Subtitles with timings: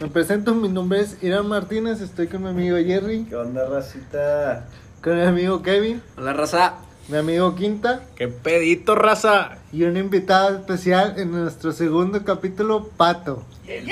[0.00, 4.64] Me presento, mi nombre es Irán Martínez, estoy con mi amigo Jerry, ¿Qué onda, racita?
[5.02, 6.74] con mi amigo Kevin, Hola, raza.
[7.08, 9.58] mi amigo Quinta ¡Qué pedito, raza!
[9.72, 13.44] y un invitado especial en nuestro segundo capítulo, Pato.
[13.66, 13.88] El,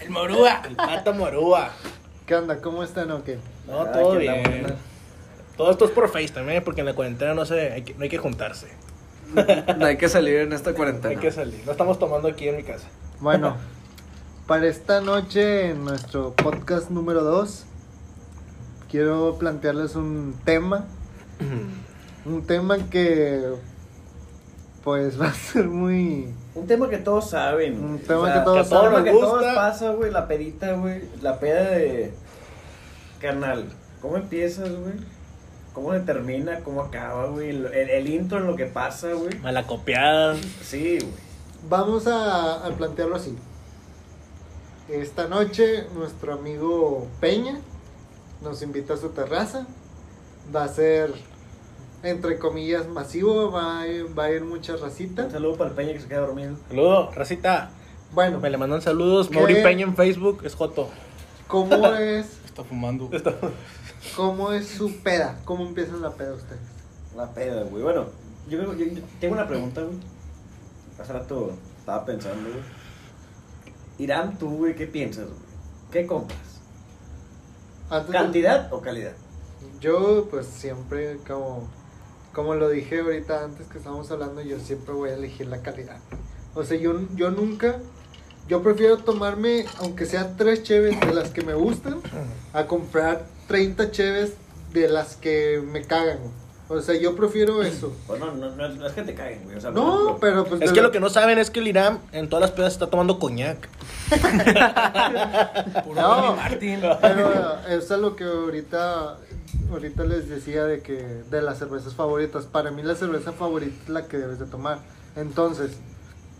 [0.00, 1.70] el morúa, el pato morúa.
[2.26, 2.60] ¿Qué onda?
[2.60, 3.38] ¿Cómo están o qué?
[3.68, 4.42] No, Ah, todo bien.
[4.42, 4.74] buena.
[5.56, 6.60] Todo esto es por FaceTime, ¿eh?
[6.60, 8.66] porque en la cuarentena no, se, hay que, no hay que juntarse.
[9.76, 11.10] No hay que salir en esta cuarentena.
[11.14, 11.62] Hay que salir.
[11.64, 12.88] No estamos tomando aquí en mi casa.
[13.20, 13.56] Bueno,
[14.50, 17.66] para esta noche en nuestro podcast número 2,
[18.90, 20.86] quiero plantearles un tema,
[22.24, 23.44] un tema que
[24.82, 26.34] pues va a ser muy...
[26.56, 27.78] Un tema que todos saben.
[27.80, 29.04] Un tema que todos un tema saben.
[29.04, 30.10] que nos todos pasa, güey.
[30.10, 31.02] La pedita, güey.
[31.22, 32.12] La peda de.
[33.20, 33.66] Canal.
[34.02, 34.94] ¿Cómo empiezas, güey?
[35.74, 36.58] ¿Cómo se termina?
[36.64, 37.50] ¿Cómo acaba, güey?
[37.50, 39.38] El intro en lo que pasa, güey.
[39.38, 40.34] Malacopiada.
[40.60, 41.30] Sí, güey.
[41.68, 43.36] Vamos a, a plantearlo así.
[44.90, 47.60] Esta noche nuestro amigo Peña
[48.42, 49.66] nos invita a su terraza.
[50.54, 51.12] Va a ser,
[52.02, 55.26] entre comillas, masivo, va a ir, va a ir mucha racita.
[55.26, 56.56] Un saludo para el Peña que se queda dormido.
[56.68, 57.70] Saludo, racita.
[58.12, 59.28] Bueno, Me le mandan saludos.
[59.28, 59.36] ¿Qué?
[59.36, 60.40] Mauri Peña en Facebook.
[60.44, 60.88] Es Joto.
[61.46, 63.08] ¿cómo es, Está fumando.
[64.16, 65.38] cómo es su peda?
[65.44, 66.60] ¿Cómo empieza la peda ustedes?
[67.16, 67.84] La peda, güey.
[67.84, 68.06] Bueno,
[68.48, 69.96] yo, yo, yo tengo una pregunta, güey.
[70.98, 72.79] Hace rato estaba pensando, güey.
[74.00, 75.38] Irán, tú, güey, ¿qué piensas, güey?
[75.92, 76.38] ¿Qué compras?
[77.90, 79.12] Antes de- ¿Cantidad o calidad?
[79.80, 81.68] Yo pues siempre como
[82.32, 85.96] como lo dije ahorita antes que estábamos hablando, yo siempre voy a elegir la calidad.
[86.54, 87.76] O sea, yo, yo nunca
[88.48, 92.00] yo prefiero tomarme aunque sea tres cheves de las que me gustan
[92.52, 94.34] a comprar 30 cheves
[94.72, 96.18] de las que me cagan.
[96.68, 97.92] O sea, yo prefiero eso.
[98.06, 99.56] Pues no, no, no, es- que te caigan, güey.
[99.56, 101.58] O sea, por No, pero pues Es que lo- lo que no saben es que
[101.58, 103.68] el Irán en todas las pedas está tomando coñac.
[105.84, 106.16] Puro No.
[106.16, 106.80] Tony Martin.
[107.00, 109.16] Pero eso es lo que ahorita,
[109.70, 112.46] ahorita les decía de que de las cervezas favoritas.
[112.46, 114.78] Para mí la cerveza favorita es la que debes de tomar.
[115.16, 115.78] Entonces,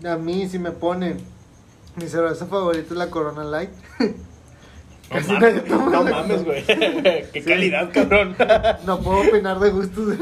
[0.04, 1.18] a mí si me ponen
[1.96, 3.70] mi cerveza favorita es la Corona Light.
[5.10, 6.64] No mames, toma no mames, güey.
[7.32, 8.36] Qué calidad, cabrón.
[8.86, 10.16] No puedo opinar de gustos.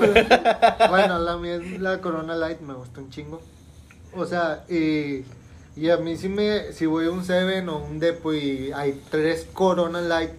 [0.88, 3.41] bueno, la mía es la Corona Light, me gusta un chingo.
[4.14, 5.25] O sea, y,
[5.81, 9.00] y a mí si me si voy a un Seven o un Depo y hay
[9.11, 10.31] tres Corona Light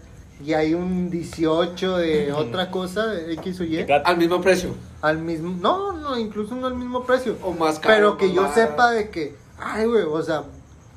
[0.44, 4.74] y hay un 18 de otra cosa, de X o Y, Al mismo precio.
[5.02, 7.36] al mismo, no, no, incluso no al mismo precio.
[7.44, 7.94] O más caro.
[7.94, 10.44] Pero que yo más- sepa de que, ay, güey, o sea,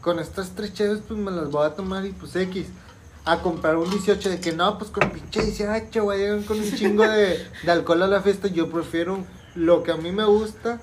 [0.01, 2.67] con estas tres cheves, pues me las voy a tomar y pues X.
[3.25, 6.73] A comprar un 18 de que no, pues con pinche 18, güey, llegan con un
[6.75, 8.47] chingo de, de alcohol a la fiesta.
[8.49, 9.25] Yo prefiero
[9.57, 10.81] lo que a mí me gusta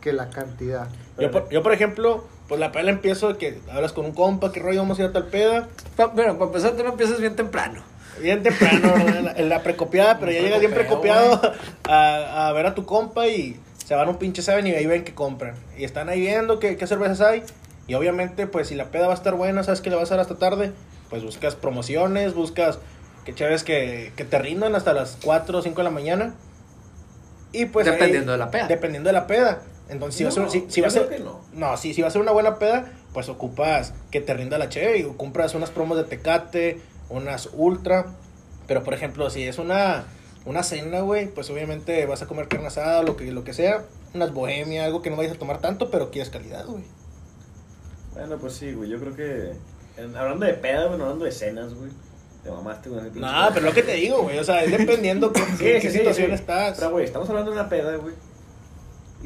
[0.00, 0.88] que la cantidad.
[1.18, 4.12] Yo por, yo, por ejemplo, pues la peda la empiezo de que hablas con un
[4.12, 5.68] compa, qué rollo, vamos a ir a tal peda.
[6.14, 7.82] Bueno, para empezar, tú no empiezas bien temprano.
[8.20, 9.08] Bien temprano, ¿no?
[9.18, 11.40] en, la, en la precopiada, pero ya llegas bien precopiado
[11.88, 14.86] a, a ver a tu compa y se van a un pinche Seven y ahí
[14.86, 15.54] ven que compran.
[15.76, 17.42] Y están ahí viendo qué, qué cervezas hay.
[17.88, 20.16] Y obviamente, pues si la peda va a estar buena, sabes que le vas a
[20.16, 20.72] dar hasta tarde,
[21.10, 22.78] pues buscas promociones, buscas
[23.24, 26.34] que chéves que, que te rindan hasta las 4 o 5 de la mañana.
[27.52, 28.66] Y pues ahí- Dependiendo de la peda.
[28.66, 29.62] Dependiendo de la peda.
[29.88, 31.40] Entonces, si va a ser, No, si, si yo va a ser, creo que no.
[31.52, 34.68] no, sí, si va a ser una buena peda, pues ocupas que te rinda la
[34.68, 38.06] cheve y compras unas promos de Tecate, unas Ultra.
[38.66, 40.04] Pero, por ejemplo, si es una,
[40.44, 43.84] una cena, güey, pues obviamente vas a comer carne asada, lo que, lo que sea.
[44.12, 46.82] Unas bohemia, algo que no vayas a tomar tanto, pero quieres calidad, güey.
[48.14, 48.88] Bueno, pues sí, güey.
[48.90, 49.52] Yo creo que.
[50.02, 51.90] en- hablando de peda, bueno, hablando de cenas, güey.
[52.42, 55.40] Te mamaste con No, pero lo que te digo, güey, o sea, es dependiendo qué,
[55.42, 56.34] Sí, qué sí, sí, situación sí.
[56.34, 56.78] estás.
[56.78, 58.14] Pero, güey, estamos hablando de una peda, güey.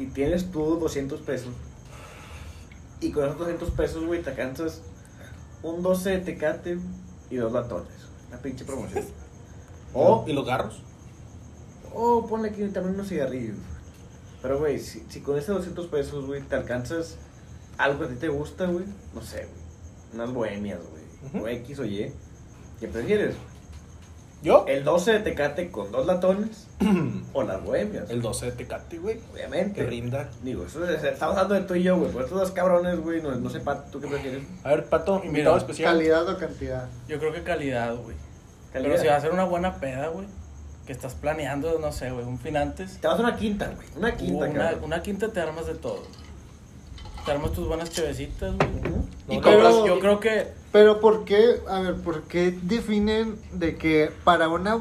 [0.01, 1.53] Y tienes tú 200 pesos.
[2.99, 4.81] Y con esos 200 pesos, güey, te alcanzas
[5.61, 6.79] un 12 de tecate
[7.29, 7.91] y dos latones.
[8.29, 9.05] Una pinche promoción.
[9.93, 10.81] O, ¿Y los garros?
[11.93, 13.57] o ponle aquí también unos cigarrillos.
[14.41, 17.17] Pero, güey, si, si con esos 200 pesos, güey, te alcanzas
[17.77, 19.61] algo que a ti te gusta, güey, no sé, güey.
[20.13, 20.79] Unas bohemias,
[21.33, 21.43] güey.
[21.43, 22.13] O X o Y.
[22.79, 23.35] ¿Qué prefieres?
[24.43, 24.65] ¿Yo?
[24.67, 26.67] ¿El 12 de tecate con dos latones?
[27.33, 28.09] ¿O las bohemias?
[28.09, 29.19] El 12 de Tecate, güey.
[29.33, 29.81] Obviamente.
[29.81, 30.29] Que rinda.
[30.41, 32.11] Digo, eso es- estamos hablando de tú y yo, güey.
[32.11, 34.43] Por estos dos cabrones, güey, no, no sé, Pato, ¿tú qué prefieres?
[34.63, 35.93] A ver, Pato, invitado especial.
[35.95, 36.87] ¿Calidad o cantidad?
[37.07, 38.15] Yo creo que calidad, güey.
[38.73, 40.25] Pero si va a ser una buena peda, güey.
[40.87, 42.97] Que estás planeando, no sé, güey, un fin antes.
[42.99, 43.87] Te vas a una quinta, güey.
[43.95, 44.83] Una quinta, una, cabrón.
[44.85, 46.01] una quinta te armas de todo.
[47.25, 48.69] Te armas tus buenas chevecitas, güey.
[48.69, 49.05] Ujú.
[49.29, 51.61] Y No, pero- yo creo que Pero ¿por qué?
[51.67, 54.79] A ver, ¿por qué definen de que para una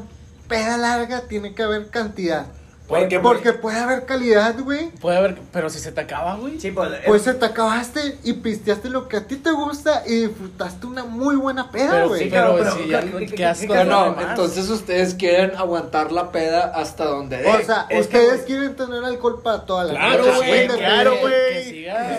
[0.48, 2.46] peda larga tiene que haber cantidad?
[2.90, 4.88] Porque, Porque puede haber calidad, güey.
[4.90, 6.58] Puede haber, pero si se te acaba, güey.
[6.60, 6.90] Sí, pues.
[7.06, 11.04] Pues se te acabaste y pisteaste lo que a ti te gusta y disfrutaste una
[11.04, 12.24] muy buena peda, Pero, güey.
[12.24, 13.74] sí, pero, pero, si ¿qué- ya, qué- qué, asco.
[13.74, 17.48] No, no, entonces ustedes quieren aguantar la peda hasta donde dé.
[17.48, 21.32] O sea, Es ustedes quieren tener alcohol para toda la Claro, güey, claro, güey.
[21.52, 22.18] Que siga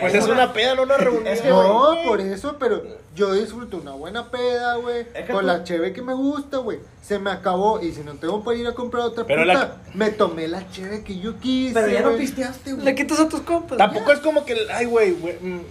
[0.00, 1.26] Pues es una peda, no una reunión.
[1.26, 2.82] Es que, No, por eso, pero
[3.16, 5.00] yo disfruto una buena peda, güey.
[5.14, 6.78] Es que Con tú- la cheve que me gusta, güey.
[7.02, 9.76] Se me acabó y si no tengo para ir a comprar otra Pero puta, la-
[9.94, 12.84] me tomé la cheve que yo quise, Pero ya no pisteaste, güey.
[12.84, 13.78] Le quitas a tus compas.
[13.78, 15.16] Tampoco es como que, ay, güey,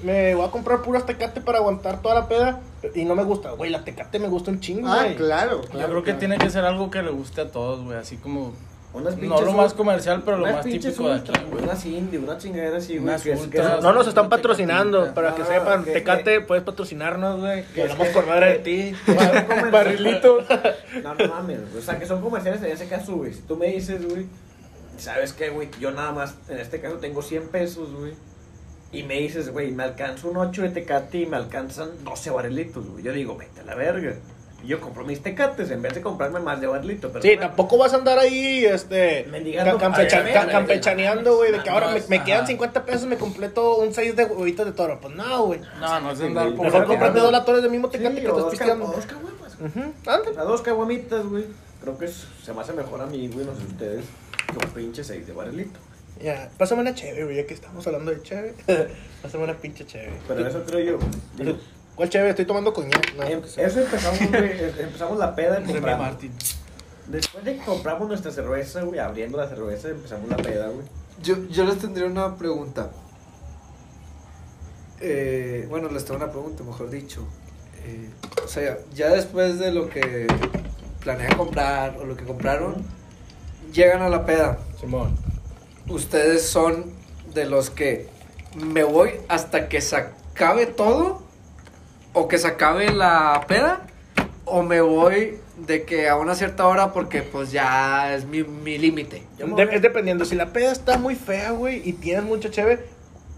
[0.04, 2.62] me voy a comprar puras tecate para aguantar toda la peda
[2.94, 3.52] y no me gusta.
[3.52, 5.16] Güey, la tecate me gusta un chingo, Ah, güey.
[5.16, 5.90] claro, Yo claro.
[5.90, 7.98] creo que tiene que ser algo que le guste a todos, güey.
[7.98, 8.54] Así como.
[8.96, 11.64] Unas No lo más comercial, pero lo más típico de aquí, güey.
[11.64, 13.04] Unas indie, una chingadera así, güey.
[13.10, 13.78] Unas que es- que ultras.
[13.78, 15.16] es- No nos están patrocinando, tecatita.
[15.16, 17.64] para que Ah, sepan, que- Tecate, puedes patrocinarnos, güey.
[17.74, 18.96] que- Hablamos madre de ti.
[19.72, 20.40] Barrilito.
[21.04, 21.78] No, no mames, güey.
[21.78, 23.34] O sea, que son comerciales en ese caso, güey.
[23.34, 24.26] Si tú me dices, güey,
[24.98, 25.70] ¿sabes qué, güey?
[25.80, 28.14] Yo nada más, en este caso, tengo 100 pesos, güey.
[28.92, 32.88] Y me dices, güey, me alcanza un 8 de tecate y me alcanzan 12 barrilitos,
[32.90, 33.04] güey.
[33.04, 34.14] Yo digo, vete a la verga.
[34.64, 37.10] Yo compro mis tecates en vez de comprarme más de barrilito.
[37.12, 39.78] Pero Sí, tampoco vas a andar ahí, este, Mendigando.
[39.78, 42.48] campecha- ver, ca- campechaneando, güey, de que no, ahora no me, es- me quedan ajá.
[42.48, 45.00] 50 pesos, me completo un 6 de huevitos de toro.
[45.00, 45.60] Pues no, güey.
[45.80, 48.38] No, no es andar por Mejor ando- dos latones del mismo Sí, tecate que o
[48.38, 48.88] estás pisteando.
[48.88, 50.38] dos caguamas.
[50.38, 51.46] A dos caguamitas, güey.
[51.82, 54.06] Creo que es- se me hace mejor a mí, güey, no sé ustedes,
[54.48, 55.80] que un pinche 6 de barrilito.
[56.24, 58.56] Ya, pásame una cheve, güey, ya que estamos hablando de cheve.
[59.22, 60.14] pásame una pinche cheve.
[60.28, 61.00] Pero eso creo yo.
[61.36, 61.58] Digo,
[61.96, 62.30] ¿Cuál cheve?
[62.30, 63.14] Estoy tomando coñac.
[63.16, 64.52] No, eso empezamos, güey.
[64.64, 65.98] em- Empezamos la peda comprando.
[66.04, 66.32] Martin.
[67.08, 70.86] Después de que compramos nuestra cerveza, güey, abriendo la cerveza, empezamos la peda, güey.
[71.22, 72.90] Yo, yo les tendría una pregunta.
[75.02, 77.26] Eh, bueno, les tengo una pregunta, mejor dicho.
[77.86, 78.10] Eh,
[78.44, 80.28] o sea, ya después de lo que
[81.02, 82.76] planean comprar o lo que compraron,
[83.72, 84.60] llegan a la peda.
[84.80, 85.16] Simón.
[85.88, 86.92] ¿Ustedes son
[87.34, 88.10] de los que
[88.56, 91.22] me voy hasta que se acabe todo?
[92.16, 93.82] ¿O que se acabe la peda?
[94.46, 98.78] ¿O me voy de que a una cierta hora porque pues ya es mi, mi
[98.78, 99.24] límite?
[99.56, 100.26] De- es dependiendo.
[100.26, 102.86] Si la peda está muy fea, güey, y tienes mucha cheve,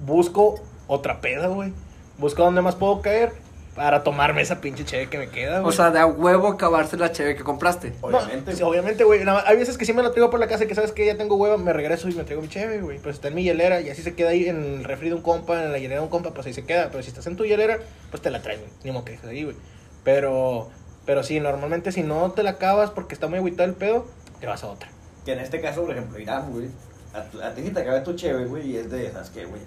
[0.06, 1.74] busco otra peda, güey.
[2.18, 3.33] Busco dónde más puedo caer
[3.77, 5.69] para tomarme esa pinche cheve que me queda, güey.
[5.69, 7.91] O sea, de a huevo acabarse la cheve que compraste.
[8.01, 9.24] No, Obviamente, sí, obviamente, güey.
[9.24, 10.91] nada más- Hay veces que sí me la traigo por la casa y que sabes
[10.91, 12.97] que ya tengo hueva, me regreso y me traigo mi cheve, güey.
[12.97, 15.21] Pues está en mi hielera y así se queda ahí en el refri de un
[15.21, 16.89] compa, en la hielera de un compa, pues ahí se queda.
[16.89, 17.77] Pero si estás en tu hielera,
[18.09, 18.71] pues te la traes, güey.
[18.83, 19.56] Ni modo que dejes ahí, güey.
[20.03, 20.69] Pero,
[21.06, 24.07] pero sí, normalmente si no te la acabas porque está muy agüitado el pedo,
[24.39, 24.89] te vas a otra.
[25.23, 26.68] Que en este caso, por ejemplo, Irán, güey.
[27.13, 29.62] A, a ti si te acaba tu cheve, güey, y es de, ¿sabes qué, güey?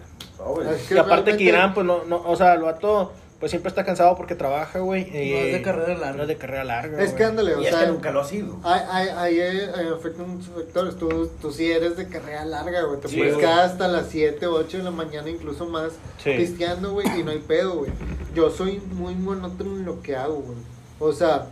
[0.89, 3.85] Que y aparte que Irán, pues no, no, o sea, el vato, pues siempre está
[3.85, 5.03] cansado porque trabaja, güey.
[5.09, 6.13] y- No es de carrera larga.
[6.17, 7.03] No es de carrera larga.
[7.03, 7.81] Es que ándale, o Y es sea.
[7.81, 8.59] que nunca lo ha sido.
[8.63, 10.97] Hay, eh, eh, afectan muchos factores.
[10.97, 13.01] Tú, tú sí eres de carrera larga, güey.
[13.01, 15.93] Te Sí, puedes quedar hasta las 7, 8 de la mañana, incluso más,
[16.23, 16.33] Sí.
[16.37, 17.91] pisteando, güey, y no hay pedo, güey.
[18.35, 20.59] Yo soy muy monótono en lo que hago, güey.
[20.99, 21.47] O sea,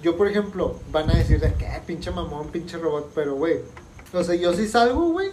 [0.00, 3.56] yo, por ejemplo, van a decir de que "Ah, pinche mamón, pinche robot, pero, güey.
[4.12, 5.30] O sea, yo sí salgo, güey.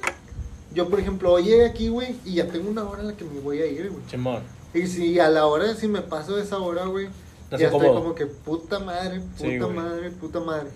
[0.74, 3.26] Yo, por ejemplo, hoy llegué aquí, güey, y ya tengo una hora en la que
[3.26, 4.02] me voy a ir, güey.
[4.10, 4.42] Simón.
[4.74, 7.10] Y si a la hora, si me paso de esa hora, güey,
[7.52, 10.70] No ya estoy como que puta madre, puta Sí, madre, puta madre.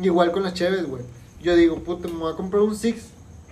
[0.00, 1.02] Igual con las cheves, güey.
[1.42, 3.06] Yo digo, puta, me voy a comprar un Six.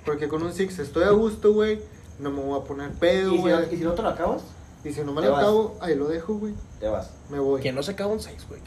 [0.07, 1.81] Porque con un Six estoy a gusto, güey.
[2.19, 3.55] No me voy a poner pedo, ¿Y si, güey.
[3.55, 4.43] no, y si no te lo acabas,
[4.85, 5.43] Y si no me te lo vas.
[5.43, 6.55] acabo, ahí lo dejo, güey.
[6.79, 7.11] te vas.
[7.31, 7.61] Me voy.
[7.61, 8.61] Que no se acaba un 6, güey.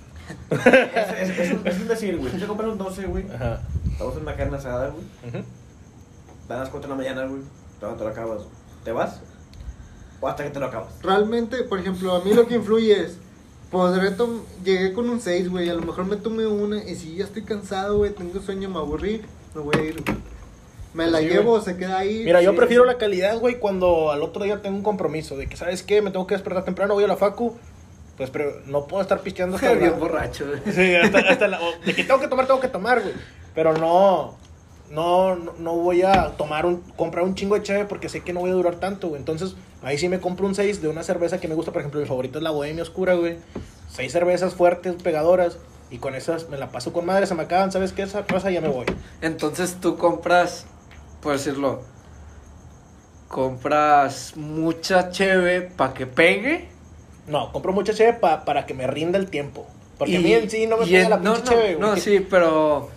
[0.52, 2.32] es, es, es, un, es un decir, güey.
[2.32, 3.26] Tú te compras un 12, güey.
[3.34, 3.62] Ajá.
[3.92, 5.04] Estamos en una carne asada, güey.
[5.30, 5.44] Ujú.
[6.50, 7.42] Dan las 4 de la mañana, güey.
[7.80, 8.42] Todavía te lo acabas.
[8.84, 9.20] ¿Te vas?
[10.24, 10.94] O hasta que te lo acabas.
[11.02, 13.18] Realmente, por ejemplo, a mí lo que influye es.
[13.70, 15.68] Podré tom- Llegué con un 6, güey.
[15.70, 16.82] A lo mejor me tomé una.
[16.82, 19.22] Y si ya estoy cansado, güey, tengo sueño, me aburrí,
[19.54, 20.18] me voy a ir, güey.
[20.94, 21.64] Me la Sí, llevo, güey.
[21.64, 22.22] se queda ahí.
[22.24, 22.88] Mira, yo sí, prefiero sí.
[22.88, 26.02] la calidad, güey, cuando al otro día tengo un compromiso de que, ¿sabes qué?
[26.02, 27.58] Me tengo que despertar temprano, voy a la facu.
[28.16, 30.46] Pues, pero no puedo estar pisteando hasta Bien borracho.
[30.48, 30.62] güey.
[30.74, 31.60] Sí, hasta, hasta la...
[31.60, 33.14] o De que tengo que tomar, tengo que tomar, güey.
[33.56, 34.38] Pero no...
[34.92, 36.82] No, no, no voy a tomar un...
[36.96, 39.20] Comprar un chingo de cheve porque sé que no voy a durar tanto, güey.
[39.20, 41.72] Entonces, ahí sí me compro un 6 de una cerveza que me gusta.
[41.72, 43.38] Por ejemplo, mi favorito es la Bohemia Oscura, güey.
[43.90, 45.58] Seis cervezas fuertes, pegadoras.
[45.90, 47.72] Y con esas me la paso con madre, se me acaban.
[47.72, 48.04] ¿Sabes qué?
[48.04, 48.86] Esa raza ya me voy.
[49.22, 50.66] Entonces tú compras,
[51.22, 51.82] por decirlo,
[53.28, 56.70] compras mucha cheve para que pegue.
[57.28, 59.66] No, compro mucha cheve pa- para que me rinda el tiempo.
[59.98, 61.90] Porque a y- mí en sí no me pega la no, pinche no, cheve, güey.
[61.90, 62.90] No, sí, pero,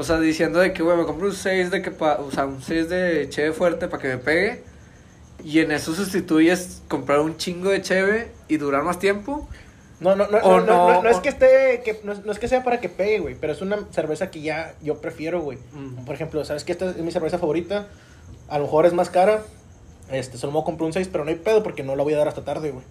[0.00, 2.46] o sea, diciendo de que, güey, me compro un 6 de que pa- o sea,
[2.46, 4.62] un 6 de cheve fuerte para que me pegue.
[5.44, 9.48] Y en eso sustituyes comprar un chingo de cheve y durar más tiempo.
[10.00, 12.38] No, no, no, O no, no, no, no, es que esté, que, no, no es
[12.38, 15.58] que sea para que pegue, güey, pero es una cerveza que ya yo prefiero, güey.
[15.72, 16.04] Mm.
[16.06, 17.86] Por ejemplo, ¿sabes que esta es mi cerveza favorita?
[18.48, 19.42] A lo mejor es más cara,
[20.10, 22.02] este, solo me voy a comprar un 6, pero no hay pedo porque no la
[22.02, 22.84] voy a dar hasta tarde, güey.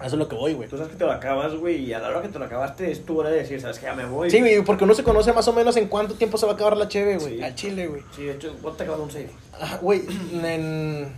[0.00, 0.68] Eso es lo que voy, güey.
[0.68, 2.90] Tú sabes que te lo acabas, güey, y a la hora que te lo acabaste
[2.90, 4.30] es tu hora de decir, ¿sabes que Ya me voy.
[4.30, 6.54] Sí, güey, porque uno se conoce más o menos en cuánto tiempo se va a
[6.54, 7.36] acabar la cheve, güey.
[7.36, 7.42] Sí.
[7.42, 8.02] Al chile, güey.
[8.16, 9.30] Sí, de hecho, ¿cuánto te acabas un 6?
[9.60, 10.02] Ah, Güey,
[10.42, 11.12] en...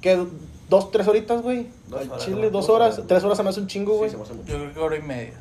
[0.00, 0.26] ¿Qué?
[0.68, 1.68] ¿Dos, tres horitas, güey?
[1.88, 4.10] Dos Al chile, dos Dos horas, tres horas se me hace un chingo, güey.
[4.10, 4.52] Sí, se me hace mucho.
[4.52, 5.32] Yo creo que hora y media.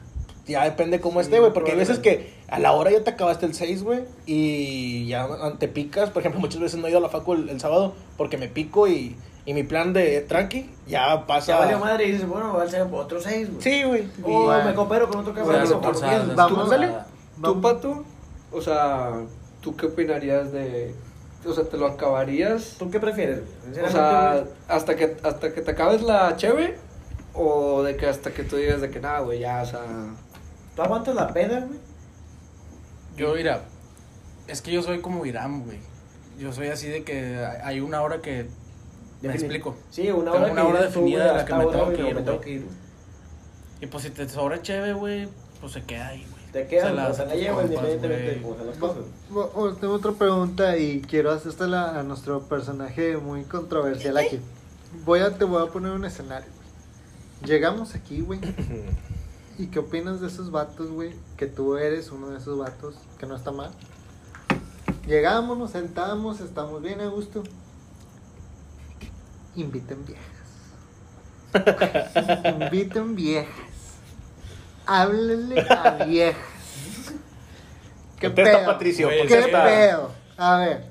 [0.47, 3.09] Ya depende cómo Sí, esté, güey, porque hay veces que a la hora ya te
[3.09, 6.11] acabaste el 6, güey, y ya te picas.
[6.11, 8.47] Por ejemplo, muchas veces no he ido a la facu el, el sábado porque me
[8.47, 11.53] pico y, y mi plan de tranqui ya pasa.
[11.53, 13.61] Ya valió madre y dices, bueno, va a ser otro 6, güey.
[13.61, 14.09] Sí, güey.
[14.23, 15.61] O me coopero con otro Voy a cabrón.
[15.61, 17.07] hacer vamos, forzada.
[17.41, 18.05] ¿Tú, Pato?
[18.51, 19.21] O sea,
[19.61, 20.95] ¿tú qué opinarías de...?
[21.45, 22.75] O sea, ¿te lo acabarías?
[22.79, 23.41] ¿Tú qué prefieres?
[23.85, 26.75] O sea, hasta que, hasta que te acabes la cheve
[27.35, 29.81] o de que hasta que tú digas de que nada, güey, ya, o sea...
[30.75, 31.79] ¿tú aguantas la peda, güey?
[33.15, 33.61] Yo, mira,
[34.47, 35.79] es que yo soy como Irán, güey.
[36.39, 38.47] Yo soy así de que hay una hora que...
[39.21, 39.75] Me explico.
[39.89, 42.15] Sí, una Tengo hora, una hora tú, definida de la que me tengo que ir,
[42.15, 42.41] me tengo güey.
[42.41, 42.75] que ir, güey.
[43.81, 45.27] Y pues si te sobra cheve, güey,
[45.59, 46.35] pues se queda ahí, güey.
[46.67, 49.03] Te la o sea, la compas, independientemente de las cosas.
[49.33, 54.39] oh, tengo otra pregunta y quiero hacérsela a nuestro personaje muy controversial aquí.
[55.03, 56.47] Voy a, te voy a poner un escenario.
[57.43, 58.39] Llegamos aquí, güey.
[59.57, 61.13] ¿Y qué opinas de esos vatos, güey?
[61.35, 63.71] Que tú eres uno de esos vatos, que no está mal.
[65.05, 67.43] Llegamos, nos sentamos, estamos bien a gusto.
[69.55, 70.25] Inviten viejas.
[72.45, 73.53] Inviten viejas.
[74.85, 76.41] Háblenle a viejas.
[78.19, 78.65] ¿Qué Contesta, pedo?
[78.71, 80.11] Patricio, Güey, ¿Qué pedo?
[80.37, 80.83] A ver,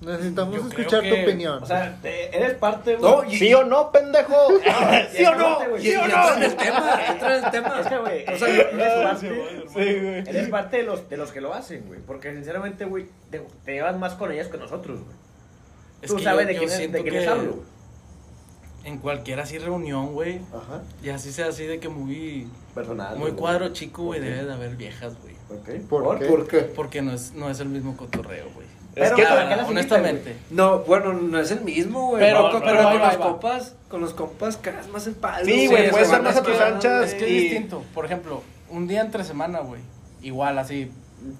[0.00, 1.62] necesitamos Yo escuchar tu opinión.
[1.62, 3.10] O sea, te- eres parte, güey.
[3.12, 4.34] No, y- ¿Sí o no, pendejo?
[5.12, 5.78] ¿Sí o no?
[5.78, 7.80] Y, y entra en el tema, entra en el tema.
[7.80, 9.28] Es que, güey, O sea, eres parte,
[9.68, 10.18] Sí, güey.
[10.28, 12.00] eres parte de los, de los que lo hacen, güey.
[12.00, 15.16] Porque, sinceramente, güey, te, te llevas más con ellas que nosotros, güey.
[16.02, 17.66] Es Tú que sabes yo- de quién, de quién que les hablo, güey.
[18.84, 20.82] En cualquier así reunión, güey, Ajá.
[21.04, 22.48] y así sea así de que muy...
[22.74, 23.16] Personal.
[23.16, 23.40] Muy güey.
[23.40, 24.26] cuadro chico, güey, Ok.
[24.26, 25.34] debe de haber viejas, güey.
[25.50, 25.86] Ok.
[25.88, 26.24] ¿Por qué?
[26.26, 26.58] ¿Por qué?
[26.60, 28.66] Porque no es, no es el mismo cotorreo, güey.
[28.94, 29.70] Pero, Es que, ¿para Ah, qué las invitan,
[30.00, 30.36] honestamente.
[30.50, 32.22] No, bueno, no es el mismo, güey.
[32.22, 35.44] Pero- No, pero con va, los compas, con los compas cagas más el palo.
[35.44, 37.04] Sí, güey, Sí, puede eso ser va, más a es tus que- anchas.
[37.08, 37.82] Es que y- es distinto.
[37.94, 39.80] Por ejemplo, un día entre semana, güey.
[40.22, 40.90] Igual, así,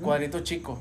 [0.01, 0.79] cuadrito chico.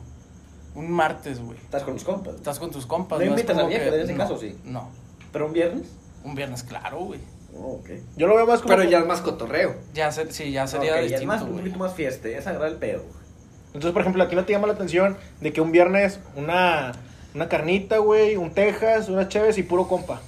[0.75, 1.58] Un martes, güey.
[1.58, 2.36] Estás con los compas.
[2.36, 3.20] Estás con tus compas.
[3.20, 4.56] ¿No invitas a viejas que- en ese no, caso, sí?
[4.63, 4.89] No.
[5.34, 5.88] ¿Pero un viernes?
[6.23, 7.19] Un viernes, claro, güey.
[7.55, 7.89] Oh, ok.
[8.15, 8.75] Yo lo veo más como...
[8.75, 9.75] Pero ya es más cotorreo.
[9.93, 12.47] Ya, ser- sí, ya sería Ok, ya es distinto, más, un poquito más fiesta, es
[12.47, 12.99] agarrar el pedo.
[12.99, 13.21] güey.
[13.67, 16.93] Entonces, por ejemplo, aquí no te llama la atención de que un viernes una,
[17.33, 20.21] una carnita, güey, un tejas, unas cheves y puro compa.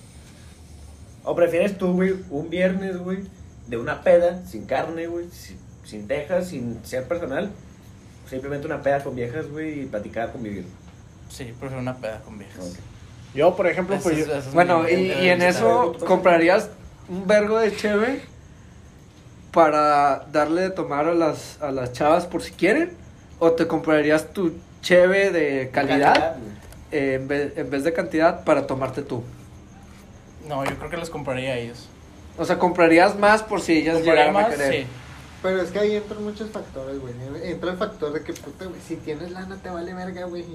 [1.23, 3.19] ¿O prefieres tú, güey, un viernes, güey,
[3.67, 7.49] de una peda, sin carne, güey, sin, sin tejas, sin ser personal?
[8.29, 10.65] Simplemente una peda con viejas, güey, y platicar, convivir.
[11.29, 12.59] Sí, prefiero una peda con viejas.
[12.65, 12.75] Ok.
[13.33, 14.17] Yo, por ejemplo, pues...
[14.17, 16.69] es- yo- ese es Bueno, y, y en eso comprarías
[17.09, 18.21] un vergo de cheve
[19.51, 22.91] para darle de tomar a las, a las chavas por si quieren.
[23.39, 26.37] O te comprarías tu cheve de calidad,
[26.91, 29.23] eh, en, vez, en vez de cantidad para tomarte tú.
[30.47, 31.89] No, yo creo que les compraría a ellos.
[32.37, 34.73] O sea, comprarías más por si ellas ¿Compraría llegaran a querer.
[34.73, 34.87] Sí.
[35.41, 37.13] Pero es que ahí entran muchos factores, güey.
[37.43, 40.45] Entra el factor de que, puta, güey, si tienes lana te vale verga, güey.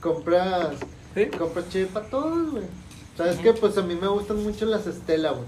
[0.00, 0.76] Compras,
[1.14, 1.26] ¿Sí?
[1.26, 2.64] compras chile para todos, güey.
[3.16, 3.52] ¿Sabes qué?
[3.52, 5.46] Pues a mí me gustan mucho las Estela, güey.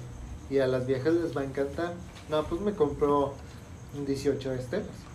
[0.51, 1.95] Y a las viejas les va a encantar.
[2.29, 3.35] No, pues me compro
[3.95, 5.11] un 18 de Estelas.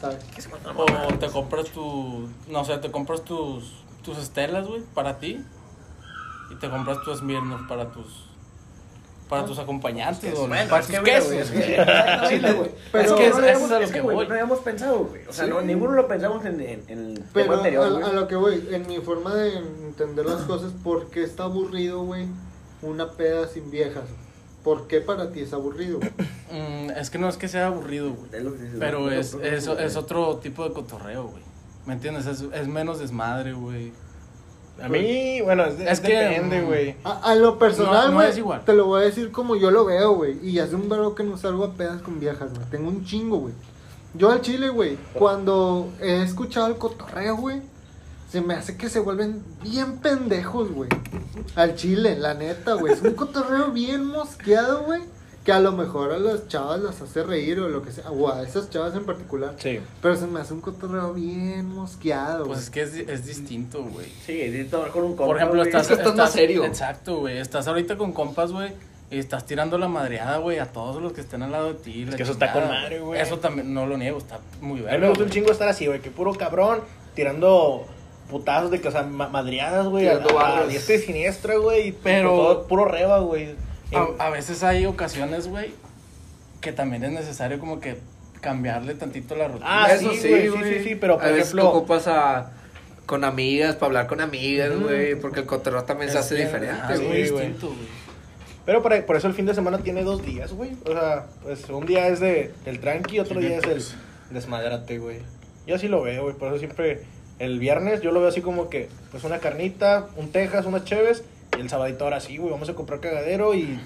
[0.00, 0.24] ¿Sabes?
[0.76, 2.28] O te compras tu.
[2.48, 3.84] No sé, te compras tus.
[4.04, 5.44] Tus estelas, güey, para ti.
[6.50, 8.25] Y te compras tu Smirnoff para tus.
[9.28, 11.52] Para tus acompañantes, o Bueno, para tus que, mira, güey, quesos.
[11.52, 12.70] es que-.
[12.92, 14.26] Pero es no que lo no habíamos- habíamos, es a lo es que, voy.
[14.26, 15.26] no habíamos pensado, güey.
[15.26, 15.50] O sea, Sí.
[15.50, 18.02] no, ninguno lo pensamos en, en, en el Pero a, anterior, a- güey.
[18.04, 22.02] a lo que voy, en mi forma de entender las cosas, ¿por qué está aburrido,
[22.04, 22.26] güey?
[22.82, 24.04] Una peda sin viejas.
[24.62, 25.98] ¿Por qué para ti es aburrido?
[26.52, 28.28] Mm, es que no es que sea aburrido, güey.
[28.78, 31.42] Pero es, es, es otro tipo de cotorreo, güey.
[31.86, 32.26] ¿Me entiendes?
[32.26, 33.92] Es, es menos desmadre, güey.
[34.82, 36.96] A mí, bueno, es, Es que, depende, mm, güey.
[37.02, 39.84] A, a lo personal, No, no güey, te lo voy a decir como yo lo
[39.84, 40.38] veo, güey.
[40.46, 42.66] Y hace un verbo que no salgo a pedas con viejas, güey.
[42.70, 43.54] Tengo un chingo, güey.
[44.14, 47.60] Yo al chile, güey, cuando he escuchado el cotorreo, güey,
[48.30, 50.88] se me hace que se vuelven bien pendejos, güey.
[51.54, 52.92] Al chile, la neta, güey.
[52.92, 55.02] Es un cotorreo bien mosqueado, güey.
[55.46, 58.10] Que a lo mejor a las chavas las hace reír o lo que sea.
[58.10, 59.54] O a esas chavas en particular.
[59.58, 59.78] Sí.
[60.02, 64.06] Pero se me hace un cotorreo bien mosqueado, Pues es que es, es distinto, güey.
[64.26, 65.68] Sí, necesito hablar con un compa, Por ejemplo, güey.
[65.68, 66.64] estás, Es que estás más serio.
[66.64, 67.38] Exacto, güey.
[67.38, 68.72] Estás ahorita con compas, güey.
[69.08, 72.04] Y estás tirando la madreada, güey, a todos los que estén al lado de ti.
[72.04, 73.20] la que eso está con madre, güey.
[73.20, 74.96] Eso también, no lo niego, está muy A verga.
[74.96, 76.80] mí me gusta un chingo estar así, güey, que puro cabrón,
[77.14, 77.86] tirando
[78.28, 80.68] putazos de que, o sea, ma- madreadas, güey, a, Tirando a barras.
[80.70, 83.54] diestra y siniestra, güey, Pero- todo puro reba, güey.
[83.94, 85.70] A, a veces hay ocasiones, güey,
[86.60, 87.96] que también es necesario como que
[88.40, 89.84] cambiarle tantito la rutina.
[89.84, 92.06] Ah, Eso sí, sí, güey, sí, sí, sí, pero, por a veces ejemplo- te ocupas
[92.08, 92.52] a,
[93.06, 96.48] con amigas, para hablar con amigas, güey, porque el cotorreo también se Es hace bien-
[96.48, 97.24] diferente, ah, es muy güey.
[97.26, 97.46] Sí, güey.
[97.46, 97.88] distinto, güey.
[98.66, 100.72] Pero por, por eso el fin de semana tiene dos días, güey.
[100.84, 103.84] O sea, pues un día es de, del tranqui, otro día es el
[104.34, 105.18] desmadrate, güey.
[105.68, 106.34] Yo así lo veo, güey.
[106.34, 107.02] Por eso siempre
[107.38, 111.22] el viernes yo lo veo así como que, pues una carnita, un tejas, unas cheves.
[111.56, 112.50] Y el sabadito ahora sí, güey.
[112.52, 113.78] Vamos a comprar cagadero y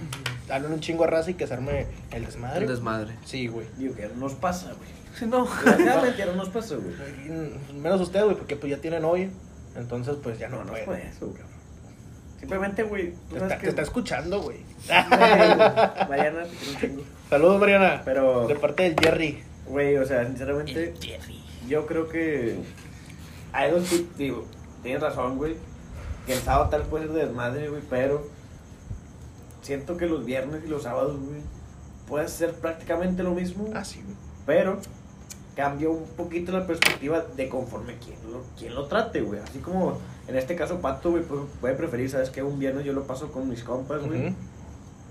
[0.48, 2.62] darle un chingo a raza y que hacerme el desmadre.
[2.62, 3.14] El desmadre.
[3.24, 3.66] Sí, güey.
[3.78, 4.88] Digo que no nos pasa, güey.
[5.18, 5.46] Sí, no.
[6.16, 6.94] Ya no nos pasa, güey.
[7.80, 9.28] Menos usted, güey, porque pues ya tiene novia.
[9.76, 11.06] Entonces, pues ya no, No, no puede.
[11.08, 11.50] eso, cabrón.
[12.40, 13.64] Simplemente, güey, Te está, que...
[13.64, 14.58] te está escuchando, güey.
[14.88, 17.02] Mariana, te quiero un chingo.
[17.28, 18.02] Saludos, Mariana.
[18.04, 19.42] Pero- De parte del Jerry.
[19.66, 20.94] Güey, o sea, sinceramente,
[21.68, 22.56] yo creo que
[23.52, 24.46] hay dos tipos, digo,
[24.82, 25.54] tienes razón, güey,
[26.26, 28.26] que el sábado tal puede ser de desmadre, güey, pero
[29.62, 31.40] siento que los viernes y los sábados, güey,
[32.08, 34.16] puede ser prácticamente lo mismo, Ah, sí, güey.
[34.46, 34.78] pero
[35.56, 39.40] cambia un poquito la perspectiva de conforme quien lo, quien lo trate, güey.
[39.40, 39.98] Así como
[40.28, 42.42] en este caso Pato, güey, pues, puede preferir, ¿sabes qué?
[42.42, 44.34] Un viernes yo lo paso con mis compas, güey.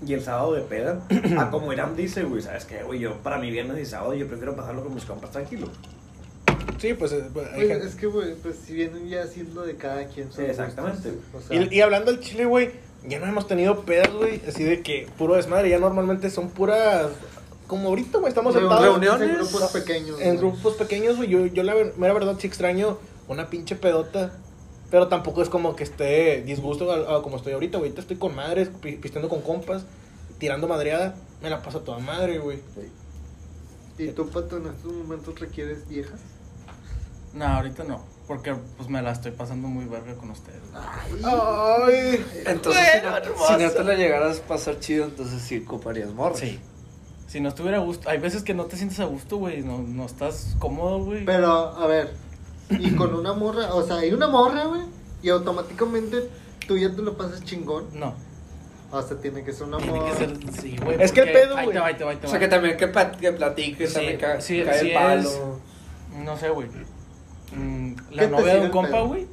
[0.04, 1.02] Y el sábado de peda,
[1.38, 2.98] a como Irán dice, güey, ¿sabes qué, güey?
[3.00, 5.68] Yo para mi viernes y sábado yo prefiero pasarlo con mis compas tranquilo.
[6.80, 10.06] Sí, pues, eh, pues, Pues, es que, güey, pues si vienen ya siendo de cada
[10.06, 10.32] quien.
[10.32, 11.12] Sí, exactamente.
[11.34, 12.70] O sea, Y, y hablando del chile, güey,
[13.06, 17.08] ya no hemos tenido pedas, güey, así de que puro desmadre, ya normalmente son puras,
[17.66, 20.20] como ahorita, güey, estamos Reuniones sentados reuniones, en grupos pequeños.
[20.20, 20.38] en güey.
[20.38, 24.32] grupos pequeños, güey, yo, yo la mera verdad sí extraño una pinche pedota,
[24.90, 28.16] pero tampoco es como que esté disgusto a, a como estoy ahorita, güey, ahorita estoy
[28.16, 29.84] con madres, pi- pisteando con compas,
[30.38, 32.58] tirando madreada, me la paso a toda madre, güey.
[33.98, 36.18] ¿Y tú, Pato, en estos momentos requieres viejas?
[37.32, 40.60] No, ahorita no, porque pues me la estoy pasando muy verga con ustedes.
[40.72, 41.22] güey.
[41.24, 46.10] Ay, Entonces, si, no, si no te la llegaras a pasar chido, entonces sí ocuparías
[46.12, 46.36] morra.
[46.36, 46.58] Sí.
[47.28, 49.78] Si no estuviera a gusto, hay veces que no te sientes a gusto, güey, no,
[49.78, 51.24] no estás cómodo, güey.
[51.24, 52.12] Pero, a ver,
[52.70, 54.82] y con una morra, o sea, hay una morra, güey,
[55.22, 56.28] y automáticamente
[56.66, 57.86] tú ya te lo pasas chingón.
[57.92, 58.14] No,
[58.90, 60.10] O sea, tiene que ser una tiene morra.
[60.10, 61.00] que ser, sí, güey.
[61.00, 61.76] Es que el pedo, ahí güey.
[61.76, 63.90] te va, ahí te va, ahí te O sea, que también que, plat- que platiques,
[63.90, 65.20] Sí, también ca- sí, cae sí el palo.
[65.30, 66.66] es- No sé, güey.
[67.52, 69.26] Mm, ¿Qué la novia de un el compa, güey.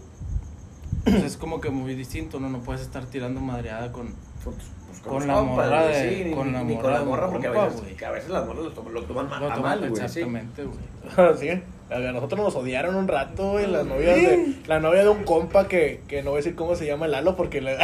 [1.04, 2.50] Pues es como que muy distinto, ¿no?
[2.50, 4.08] No puedes estar tirando madreada con.
[4.44, 7.48] Con, pues, Con la morra de- sí, ni- con la ni morra con la porque
[7.48, 9.80] a compa, veces, que a veces las morras lo toman, lo toman Lo a mal,
[9.80, 9.92] güey.
[9.92, 11.38] Exactamente, güey.
[11.38, 11.50] sí,
[11.90, 15.68] a nosotros nos odiaron un rato, güey, las novias de, la novia de un compa
[15.68, 17.78] que, que no voy a decir cómo se llama Lalo porque le...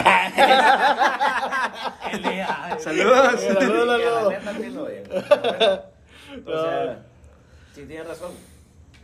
[2.79, 3.41] Saludos.
[3.41, 4.29] Saludos, la Lalo.
[4.31, 4.83] neta sí lo.
[4.83, 4.87] O
[6.63, 7.03] sea,
[7.73, 8.31] sí tienes razón.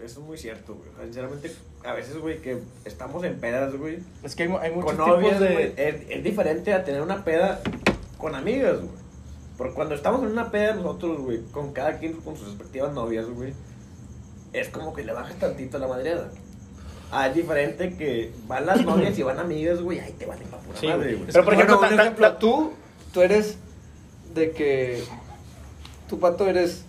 [0.04, 0.90] Eso es muy cierto, güey.
[1.06, 1.52] Sinceramente,
[1.84, 4.00] a veces, güey, que estamos en pedas, güey.
[4.24, 5.54] Es que hay, hay muchos Con tipos novias, de.
[5.54, 5.74] güey.
[5.76, 7.60] Es, es diferente a tener una peda
[8.18, 9.00] con amigas, güey.
[9.58, 13.26] Porque cuando estamos en una peda nosotros, güey, con cada quien con sus respectivas novias,
[13.30, 13.54] güey,
[14.54, 16.32] es como que le bajas tantito a la madreada.
[17.12, 20.58] Ah, es diferente que van las novias y van amigas, güey, ahí te van a
[20.58, 21.16] pura Sí, madre, güey.
[21.18, 21.26] güey.
[21.34, 22.72] Pero por Bueno, ejemplo, un tan- ejemplo, tan- tú,
[23.12, 23.58] tú eres
[24.34, 25.04] de que
[26.08, 26.86] tu pato eres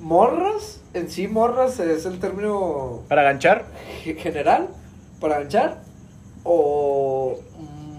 [0.00, 3.66] morras, en sí morras es el término Para ganchar,
[4.02, 4.68] ge- general
[5.20, 5.82] para ganchar
[6.44, 7.38] o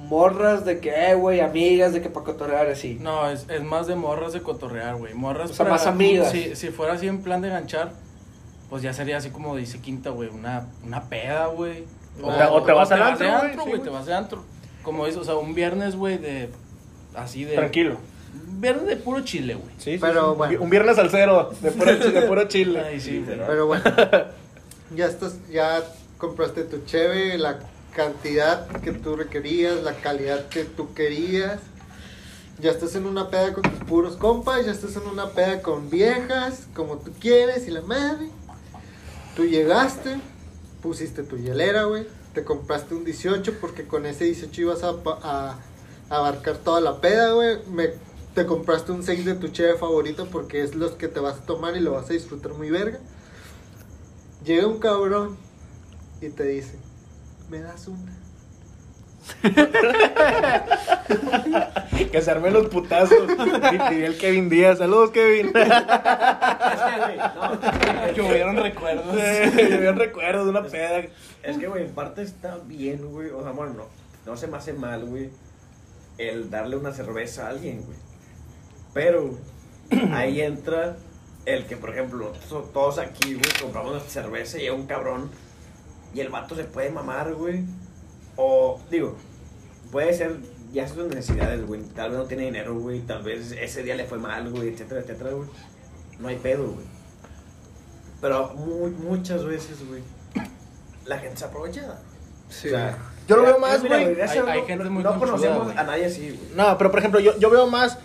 [0.09, 2.97] morras de que, eh, güey, amigas de que para cotorrear así.
[2.99, 5.13] No, es, es más de morras de cotorrear, güey.
[5.13, 6.31] Morras O sea, más amigas.
[6.31, 7.93] Si, si fuera así en plan de ganchar,
[8.69, 10.29] pues ya sería así como dice Quinta, güey.
[10.29, 11.85] Una, una peda, güey.
[12.21, 13.69] O te- o te vas al antro, güey, sí, güey.
[13.69, 13.81] güey.
[13.83, 14.43] te vas de antro.
[14.83, 16.49] Como dices, o sea, un viernes, güey, de.
[17.15, 17.55] Así de.
[17.55, 17.97] tranquilo.
[18.33, 19.73] Un viernes de puro chile, güey.
[19.77, 20.37] Sí, sí, Pero sí.
[20.37, 20.61] bueno.
[20.61, 22.81] Un viernes al cero, de puro, de puro chile.
[22.85, 23.37] Ay, sí, güey.
[23.45, 23.83] Pero bueno,
[24.95, 25.83] ya estás, ya
[26.17, 27.59] compraste tu cheve, la
[27.95, 31.59] cantidad que tú requerías, la calidad que tú querías.
[32.59, 35.89] Ya estás en una peda con tus puros compas, ya estás en una peda con
[35.89, 38.27] viejas, como tú quieres y la madre.
[39.35, 40.17] Tú llegaste,
[40.81, 42.05] pusiste tu hielera, güey.
[42.35, 45.57] Te compraste un 18 porque con ese 18 ibas a, pa- a-
[46.09, 47.57] a abarcar toda la peda, güey.
[47.71, 47.89] Me,
[48.33, 51.45] te compraste un 6 de tu cheve favorito porque es los que te vas a
[51.45, 52.99] tomar y lo vas a disfrutar muy verga.
[54.45, 55.37] Llega un cabrón
[56.21, 56.77] y te dice,
[57.49, 58.17] ¿me das una?
[62.11, 63.29] Que se armen los putazos.
[63.29, 64.79] Y pidió el Kevin Díaz.
[64.79, 65.53] Saludos, Kevin.
[65.55, 66.61] Es que,
[67.01, 68.11] güey, no.
[68.13, 69.05] Llovieron recuerdos.
[69.15, 71.03] Yo bien recuerdo de una peda.
[71.43, 73.29] Es que, güey, en parte está bien, güey.
[73.29, 73.85] O sea, bueno, no,
[74.25, 75.29] no se me hace mal, güey.
[76.17, 77.97] el darle una cerveza a alguien, güey.
[78.93, 79.31] Pero
[80.13, 80.97] ahí entra
[81.45, 82.31] el que, por ejemplo,
[82.73, 85.29] todos aquí, güey, compramos nuestra cerveza y llega un cabrón
[86.13, 87.63] y el vato se puede mamar, güey.
[88.35, 89.15] O, digo,
[89.91, 90.37] puede ser
[90.73, 91.81] ya sus necesidades, güey.
[91.95, 92.99] Tal vez no tiene dinero, güey.
[93.01, 95.47] Tal vez ese día le fue mal, güey, etcétera, etcétera, güey.
[96.19, 96.85] No hay pedo, güey.
[98.21, 100.03] Pero muy, muchas veces, güey,
[101.05, 101.97] la gente se aprovecha.
[102.49, 102.67] Sí.
[102.67, 103.93] O sea, Yo lo veo más, güey.
[103.93, 105.77] Hay- hay no- gente muy No conocemos güey.
[105.77, 106.39] a nadie así, güey.
[106.55, 107.97] No, pero por ejemplo, yo, yo veo más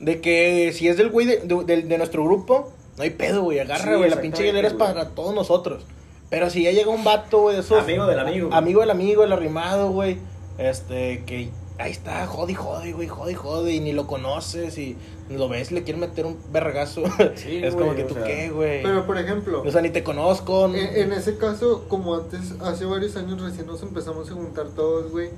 [0.00, 3.42] de que si es del güey de, de, de- de nuestro grupo, no hay pedo,
[3.42, 3.58] güey.
[3.60, 4.10] Agarra, Sí, güey.
[4.10, 5.84] la pinche hielera es para todos nosotros.
[6.30, 7.82] Pero si ya llega un vato, güey, de esos.
[7.82, 8.58] Amigo del amigo, güey.
[8.58, 10.18] Amigo del amigo, el arrimado, güey.
[10.58, 13.72] Este, que ahí está, jode y jode, güey, jode y jode.
[13.72, 14.96] Y ni lo conoces y
[15.28, 17.02] ni lo ves le quieren meter un vergazo.
[17.36, 18.24] Sí, es güey, como que o tú sea.
[18.24, 18.82] qué, güey.
[18.82, 20.66] Pero por ejemplo, O sea, ni te conozco.
[20.66, 25.10] en, en ese caso, como antes, hace varios años recién nos empezamos a juntar todos,
[25.10, 25.30] güey,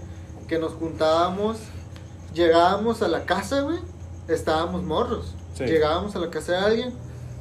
[0.49, 1.59] que nos juntábamos,
[2.35, 3.79] llegábamos a la casa, güey,
[4.29, 5.35] estábamos morros.
[5.57, 5.65] Sí.
[5.65, 6.93] Llegábamos a la casa de alguien,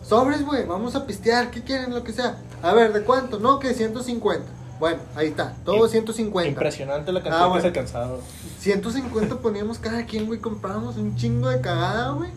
[0.08, 1.94] sobres, güey, vamos a pistear, ¿qué quieren?
[1.94, 2.38] Lo que sea.
[2.62, 3.40] A ver, ¿de cuánto?
[3.40, 4.46] No, que 150.
[4.80, 6.50] Bueno, ahí está, todo Im- 150.
[6.50, 7.62] Impresionante la cantidad Ah, que bueno.
[7.62, 8.20] se ha alcanzado.
[8.60, 12.30] 150 poníamos cada quien, güey, comprábamos un chingo de cagada, güey.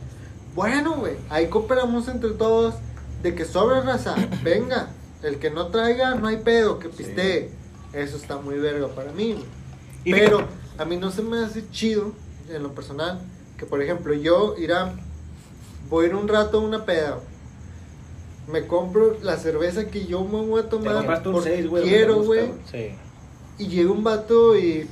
[0.54, 2.74] Bueno, güey, ahí cooperamos entre todos
[3.22, 4.88] de que sobre raza, venga,
[5.22, 7.50] el que no traiga, no hay pedo, que pistee.
[7.92, 9.46] Eso está muy verga para mí, güey.
[10.20, 10.46] Pero
[10.78, 12.12] a mí no se me hace chido,
[12.50, 13.20] en lo personal,
[13.58, 14.94] que por ejemplo yo irá,
[15.88, 17.20] voy a ir un rato a una peda,
[18.50, 21.84] me compro la cerveza que yo me voy a tomar compraste un porque 6, güey.
[21.84, 22.52] quiero, güey.
[22.70, 22.94] Sí.
[23.58, 24.88] Y llega un vato y.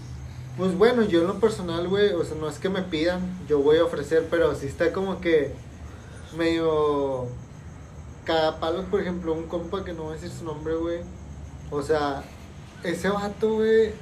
[0.56, 3.60] Pues bueno, yo en lo personal, güey, o sea, no es que me pidan, yo
[3.60, 5.50] voy a ofrecer, pero sí está como que
[6.36, 7.26] medio
[8.24, 10.98] cagapalos, por ejemplo, un compa que no voy a decir su nombre, güey.
[11.70, 12.22] O sea,
[12.84, 13.92] ese vato, güey,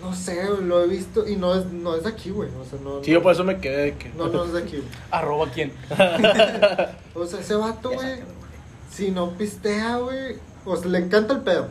[0.00, 2.48] no sé, lo he visto y no es, no es de aquí, güey.
[2.60, 4.10] O sea, no, Sí, yo por eso me quedé de que.
[4.10, 4.88] no, no es de aquí, güey.
[5.10, 5.72] Arroba quién.
[7.14, 8.20] O sea, ese vato, güey,
[8.90, 11.68] si no pistea, güey, o sea, le encanta el pedo,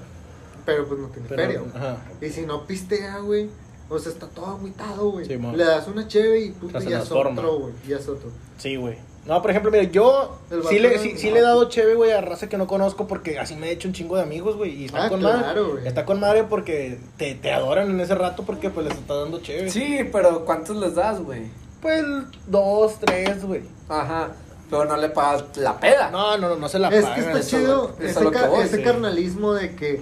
[0.66, 2.30] pero pues no tiene Pero, feria, güey.
[2.30, 3.50] Y si no pistea, güey,
[3.90, 5.26] o sea, está todo agüitado, güey.
[5.26, 5.38] Sí.
[5.38, 7.74] Le das una cheve y puta, Ya es otro, güey.
[7.88, 8.30] Ya es otro.
[8.58, 8.98] Sí, güey.
[9.28, 10.38] No, por ejemplo, mira, yo
[10.70, 13.38] sí le, sí, sí le he dado chévere, güey, a raza que no conozco porque
[13.40, 14.74] así me he hecho un chingo de amigos, güey.
[14.84, 15.62] Y está Ah, con claro, madre.
[15.62, 15.88] güey.
[15.88, 19.40] Está con madre porque te, te adoran en ese rato porque pues les está dando
[19.42, 19.70] chévere.
[19.70, 21.42] Sí, pero ¿cuántos les das, güey?
[21.82, 22.04] Pues
[22.48, 23.62] dos, tres, güey.
[23.90, 24.30] Ajá.
[24.70, 26.10] Pero no le pagas la peda.
[26.12, 27.16] No, no, no, no se la es pagan.
[27.16, 27.96] que está chido.
[28.00, 28.82] Es ese, ca- sí.
[28.82, 30.02] carnalismo de que,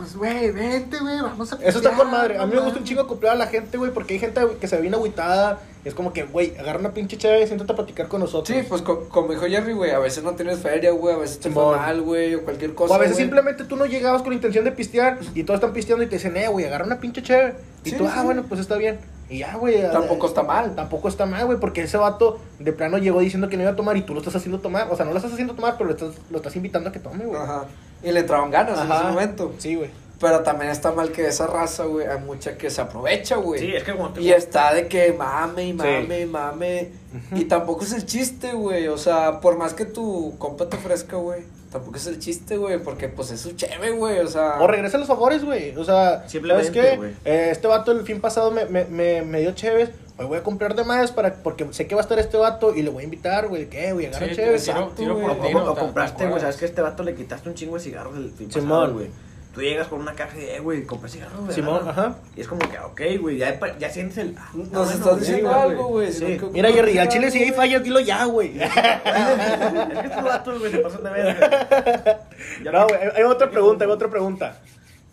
[0.00, 2.38] pues, güey, vente, güey, vamos a Eso está pistear, con madre.
[2.38, 4.66] A mí me gusta un chingo acoplar a la gente, güey, porque hay gente que
[4.68, 5.60] se viene agüitada.
[5.84, 8.54] Es como que, güey, agarra una pinche chévere y siéntate a platicar con nosotros.
[8.54, 11.38] Sí, pues co- como dijo Jerry, güey, a veces no tienes feria, güey, a veces
[11.40, 11.76] te fue Simón.
[11.78, 12.92] mal, güey, o cualquier cosa.
[12.92, 13.24] O a veces güey.
[13.24, 16.16] simplemente tú no llegabas con la intención de pistear y todos están pisteando y te
[16.16, 17.54] dicen, eh, güey, agarra una pinche chévere.
[17.84, 18.24] Y Sí, tú, ah, sí.
[18.26, 18.98] bueno, pues está bien.
[19.30, 19.80] Y ya, güey.
[19.90, 20.74] Tampoco está mal.
[20.74, 23.76] Tampoco está mal, güey, porque ese vato de plano llegó diciendo que no iba a
[23.76, 24.88] tomar y tú lo estás haciendo tomar.
[24.90, 26.98] O sea, no lo estás haciendo tomar, pero lo estás, lo estás invitando a que
[26.98, 27.40] tome, güey.
[27.40, 27.64] Ajá.
[28.02, 29.52] Y le entraban ganas en ese momento.
[29.58, 29.90] Sí, güey.
[30.20, 33.58] Pero también está mal que esa raza, güey, hay mucha que se aprovecha, güey.
[33.60, 36.88] Sí, es que como te- Y está de que mame y mame y mame.
[37.34, 38.88] Y tampoco es el chiste, güey.
[38.88, 41.42] O sea, por más que tu compa te ofrezca, güey.
[41.70, 42.78] Tampoco es el chiste, güey.
[42.82, 44.18] Porque pues es su cheve, güey.
[44.18, 44.56] O sea.
[44.60, 45.76] O regresa los favores, güey.
[45.76, 46.96] O sea, Simplemente, ¿sabes qué?
[46.96, 47.10] güey.
[47.24, 49.90] Eh, este vato el fin pasado me, me, me, me dio chéves.
[50.18, 52.74] Hoy voy a comprar de más para, porque sé que va a estar este vato
[52.74, 53.70] y le voy a invitar, güey.
[53.70, 54.06] ¿Qué, güey?
[54.06, 54.64] Agarra Sí, chéves.
[54.64, 56.68] tiro- exacto, tiro por O, tiro, o- o ¿te- compraste, te güey, sabes que a
[56.68, 58.68] este vato le quitaste un chingo de cigarros del fin Simón.
[58.68, 59.10] pasado, güey.
[59.54, 61.52] Tú llegas con una caja y, eh, güey, compré cigarros, güey.
[61.52, 62.14] Simón, ajá.
[62.36, 64.36] Y es como que, ok, güey, ya, ya sientes el...
[64.38, 66.12] ah, Nos está bueno, estás güey, diciendo sí, algo, güey.
[66.12, 66.38] Sí.
[66.40, 68.60] no, Mira, Jerry, al chile si hay fallas, dilo ya, güey.
[68.62, 72.20] es que estos vatos, güey, se pasan de verga.
[72.64, 74.56] Ya No, güey, hay- otra pregunta, hay otra pregunta.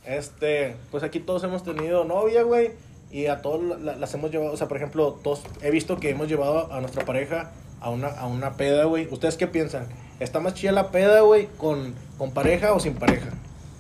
[0.06, 2.71] Este, pues aquí todos hemos tenido novia, güey,
[3.12, 5.97] y a todos la- la- las hemos llevado, o sea, por ejemplo, todos, he visto
[6.00, 9.08] que hemos llevado a nuestra pareja a una, a una peda, güey.
[9.12, 9.88] ¿Ustedes qué piensan?
[10.19, 13.30] ¿Está más chida la peda, güey, con, con pareja o sin pareja?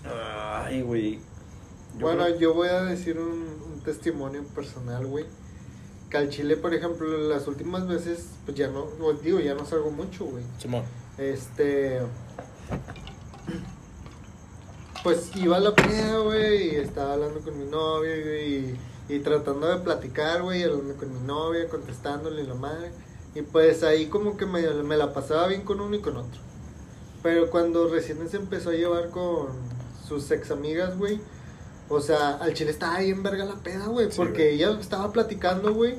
[0.09, 1.15] Ay, güey.
[1.97, 3.29] Yo Bueno, creo- yo voy a decir un,
[3.73, 5.25] un testimonio personal, güey.
[6.09, 8.87] Que al chile, por ejemplo, las últimas veces, pues ya no,
[9.21, 10.43] digo, ya no salgo mucho, güey.
[10.59, 10.83] Simón.
[11.17, 11.99] Este.
[15.03, 19.19] Pues iba a la peda, güey, y estaba hablando con mi novia, güey, y, y
[19.19, 22.91] tratando de platicar, güey, hablando con mi novia, contestándole la madre.
[23.35, 26.41] Y pues ahí como que me, me la pasaba bien con uno y con otro.
[27.21, 29.47] Pero cuando recién se empezó a llevar con
[30.07, 31.19] sus ex amigas, güey,
[31.89, 34.55] o sea, al chile estaba bien verga la peda, güey, Sí, porque güey.
[34.55, 35.95] ella estaba platicando, güey,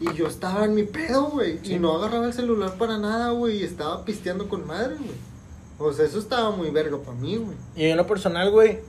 [0.00, 1.74] y yo estaba en mi pedo, güey, Sí.
[1.74, 5.30] y no agarraba el celular para nada, güey, y estaba pisteando con madre, güey.
[5.78, 7.56] O sea, eso estaba muy verga para mí, güey.
[7.74, 8.80] Y en lo personal, güey,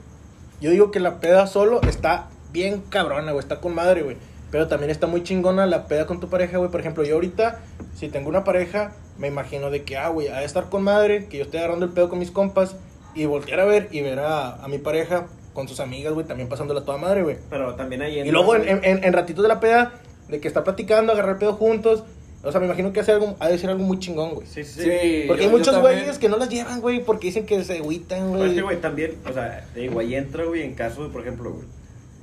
[0.60, 4.16] yo digo que la peda solo está bien cabrona, güey, está con madre, güey.
[4.50, 6.70] Pero también está muy chingona la peda con tu pareja, güey.
[6.70, 7.60] Por ejemplo, yo ahorita,
[7.96, 11.26] si tengo una pareja, me imagino de que, ah, güey, ha de estar con madre,
[11.28, 12.76] que yo estoy agarrando el pedo con mis compas,
[13.14, 16.48] y voltear a ver y ver a, a mi pareja con sus amigas, güey, también
[16.48, 17.36] pasándola a toda madre, güey.
[17.50, 19.92] Pero también ahí Y entra, luego en, en, en- en ratitos de la peda,
[20.28, 22.04] de que está platicando, agarrar pedo juntos.
[22.44, 24.46] O sea, me imagino que hace algo, ha de ser algo muy chingón, güey.
[24.48, 24.90] Sí, sí, sí.
[24.90, 27.78] Sí, Porque yo- hay muchos güeyes que no las llevan, güey, porque dicen que se
[27.78, 28.54] agüitan, Pero es güey.
[28.56, 31.66] que, güey, también, o sea, te digo, ahí entra, güey, en caso, por ejemplo, güey.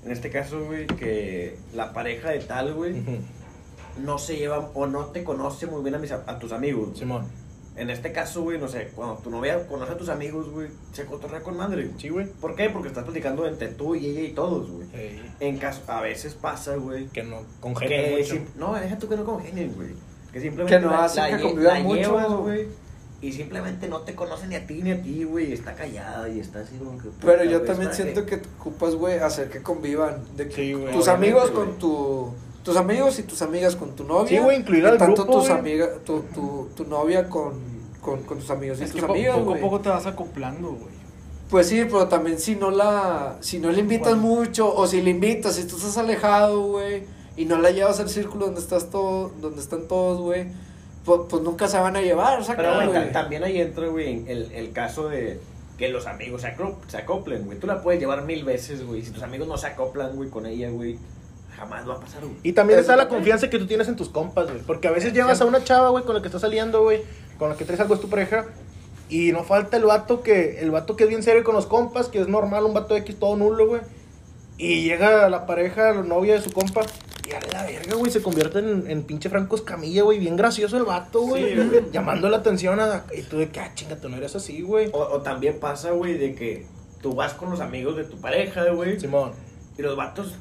[0.04, 2.96] En este caso, güey, que la pareja de tal, güey,
[4.04, 6.88] no se lleva o no te conoce muy bien a, mis, a, a tus amigos.
[6.88, 7.00] güey.
[7.00, 7.28] Simón.
[7.80, 11.06] En este caso, güey, no sé, cuando tu novia conoce a tus amigos, güey, se
[11.06, 11.86] cotorrea con madre.
[11.86, 12.00] güey.
[12.00, 12.28] Sí, güey.
[12.28, 12.70] ¿Por qué?
[12.70, 14.88] Porque estás platicando entre tú y ella y todos, güey.
[14.94, 18.42] Ey, En caso, a veces pasa, güey, que no congenian que mucho.
[18.58, 19.90] no, deja tú que no congenien, güey.
[20.34, 22.38] Que simplemente Que no la, hacen la que convivan mucho.
[22.44, 22.68] güey.
[23.22, 25.50] Y simplemente no te conoce ni a ti ni a ti, güey.
[25.50, 27.10] y Está callada y está así como que.
[27.22, 28.40] Pero yo también ¿para siento qué?
[28.42, 30.24] que ocupas, güey, hacer que convivan.
[30.38, 32.34] De que Sí, güey, tus amigos con tu.
[32.64, 34.28] Tus amigos y tus amigas con tu novia.
[34.30, 37.54] Sí, güey, incluir al tanto grupo, tus amigas, tu, tu, tu novia con,
[38.02, 40.70] con, con tus amigos y Es tus po- amigas, poco a poco te vas acoplando,
[40.70, 41.00] güey.
[41.50, 44.28] Pues sí, pero también si no la, si no le invitas Bueno.
[44.42, 47.04] mucho, o si le invitas, si tú estás alejado, güey,
[47.38, 50.46] y no la llevas al círculo donde estás todo, donde están todos, güey,
[51.06, 53.12] pues, pues nunca se van a llevar, Pero, ta- güey.
[53.12, 55.40] también ahí entra, güey, el, el caso de
[55.78, 56.44] que los amigos
[56.88, 57.58] se acoplen, güey.
[57.58, 59.02] Tú la puedes llevar mil veces, güey.
[59.02, 60.98] Si tus amigos no se acoplan, güey, con ella, güey,
[61.60, 62.36] jamás va a pasar, güey.
[62.44, 63.20] Y también está la también.
[63.20, 64.62] confianza que tú tienes en tus compas, güey.
[64.62, 67.02] Porque a veces llevas a una chava, güey, con la que estás saliendo, güey,
[67.38, 68.46] con la que traes algo es tu pareja.
[69.10, 72.08] Y no falta el vato que, el vato que es bien serio con los compas,
[72.08, 73.82] que es normal, un vato X todo nulo, güey.
[74.58, 76.82] Y llega la pareja, la novia de su compa,
[77.28, 80.78] y a la verga, güey, se convierte en, en pinche Franco Escamilla, güey, bien gracioso
[80.78, 81.56] el vato, güey.
[81.56, 81.92] Sí, güey.
[81.92, 83.06] llamando la atención a...
[83.16, 84.90] Y tú de que, ah, chinga, tú no eres así, güey.
[84.94, 86.66] O, o también pasa, güey, de que
[87.02, 89.00] tú vas con los amigos de tu pareja, güey.
[89.00, 89.32] Simón.
[89.78, 90.36] Y los vatos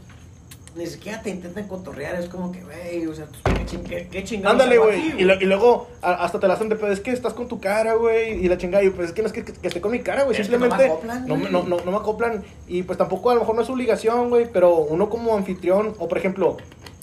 [0.78, 2.14] ni siquiera te intentan cotorrear.
[2.14, 5.20] Es como que, güey, o sea, ¿qué, ching- qué, qué chingados Ándale, güey.
[5.20, 6.92] Y, luego a- hasta te la hacen de pedo.
[6.92, 8.44] Es que estás con tu cara, güey.
[8.44, 8.82] Y la chingada.
[8.84, 10.36] Y pues es que no es que, que esté con mi cara, güey.
[10.38, 11.52] No me Simplemente acoplan, no, me- güey.
[11.52, 12.44] no, no, no me acoplan.
[12.68, 14.46] Y pues tampoco a lo mejor no es obligación, güey.
[14.52, 16.56] Pero uno como anfitrión, o por ejemplo,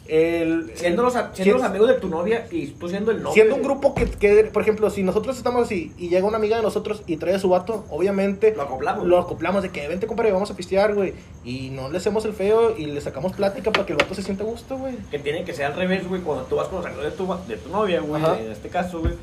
[0.07, 0.71] el.
[0.75, 3.33] Siendo los, amigos de tu novia y tú siendo el novio.
[3.33, 6.57] Siendo un grupo que, que, por ejemplo, si nosotros estamos así y llega una amiga
[6.57, 9.05] de nosotros y trae a su vato, obviamente Lo acoplamos.
[9.05, 11.13] lo acoplamos de que vente, compadre, vamos a pistear, güey.
[11.43, 14.23] Y no le hacemos el feo y le sacamos plática para que el vato se
[14.23, 14.95] sienta a gusto, güey.
[15.11, 17.27] Que tiene que ser al revés, güey, cuando tú vas con los amigos de tu,
[17.47, 19.13] de tu novia, güey, en este caso, güey.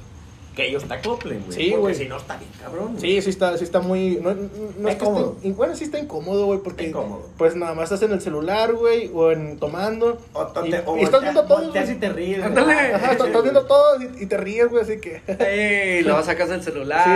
[0.55, 1.53] Que ellos te acoplen, güey.
[1.53, 1.95] Sí, porque güey.
[1.95, 2.89] si no está bien, cabrón.
[2.97, 3.01] güey.
[3.01, 4.17] Sí, sí está, sí está muy.
[4.23, 5.37] No, no- no es que incómodo.
[5.43, 6.89] esté- bueno, sí está incómodo, güey, porque.
[6.89, 7.27] Incómodo.
[7.39, 10.19] Pues nada más estás en el celular, güey, o en tomando.
[10.35, 11.71] O, y, te, o y estás viendo todo.
[11.71, 11.91] güey.
[11.93, 12.39] y te ríes.
[12.39, 12.49] güey.
[12.49, 12.95] Ándale.
[12.95, 15.23] Ajá, estás, viendo todo y, y te ríes, güey, así que.
[15.97, 17.07] Ey, luego sacas el celular.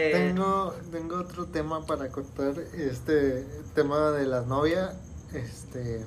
[0.00, 0.10] eh.
[0.12, 4.94] Tengo, tengo otro tema para contar, este tema de las novias,
[5.34, 6.00] este...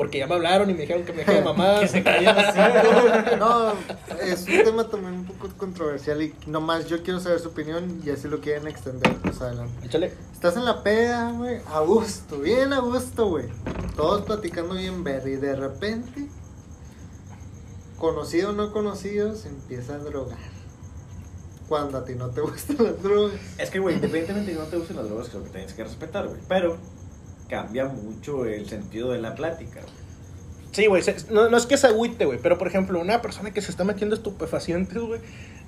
[0.00, 1.80] Porque ya me hablaron y me dijeron que me deje de mamá.
[3.38, 3.74] No,
[4.18, 8.08] es un tema también un poco controversial y nomás yo quiero saber su opinión y
[8.08, 9.86] así lo quieren extender más adelante.
[9.86, 10.14] Échale.
[10.32, 13.44] Estás en la peda, güey, a gusto, bien a gusto, güey.
[13.94, 16.28] Todos platicando bien verde y de repente,
[17.98, 20.38] conocido o no conocido, se empieza a drogar.
[21.68, 23.34] Cuando a ti no te gustan las drogas.
[23.58, 25.84] Es que, güey, independientemente de que no te gusten las drogas, creo que tienes que
[25.84, 26.40] respetar, güey.
[26.48, 26.78] Pero
[27.50, 30.00] cambia mucho el sentido de la plática, güey.
[30.72, 33.50] Sí, güey, se- no, no es que se agüite, güey, pero por ejemplo, una persona
[33.50, 35.20] que se está metiendo estupefacientes, güey,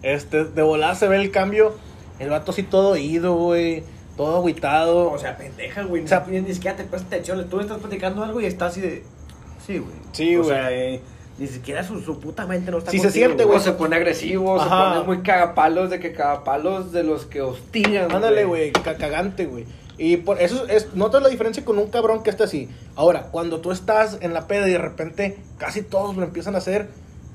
[0.02, 1.74] este, de volar se ve el cambio,
[2.20, 3.82] el vato así todo oído, güey,
[4.16, 5.10] todo agüitado.
[5.10, 6.04] O sea, pendeja, güey.
[6.04, 7.48] O sea, ni, ni siquiera te prestas atención.
[7.50, 9.02] Tú estás platicando algo y estás así de.
[9.66, 9.94] Sí, güey.
[10.12, 10.50] Sí, O güey.
[10.54, 11.00] sea, eh,
[11.38, 13.60] ni siquiera su, su puta mente no está Sí se siente, O güey.
[13.60, 14.92] se pone agresivo, se Ajá.
[14.94, 18.12] pone muy cagapalos de que cagapalos de los que hostigan.
[18.12, 19.64] Ándale, güey, ca- cagante, güey.
[19.98, 22.68] Y por eso es, notas la diferencia con un cabrón que está así.
[22.96, 26.58] Ahora, cuando tú estás en la peda y de repente casi todos lo empiezan a
[26.58, 26.88] hacer,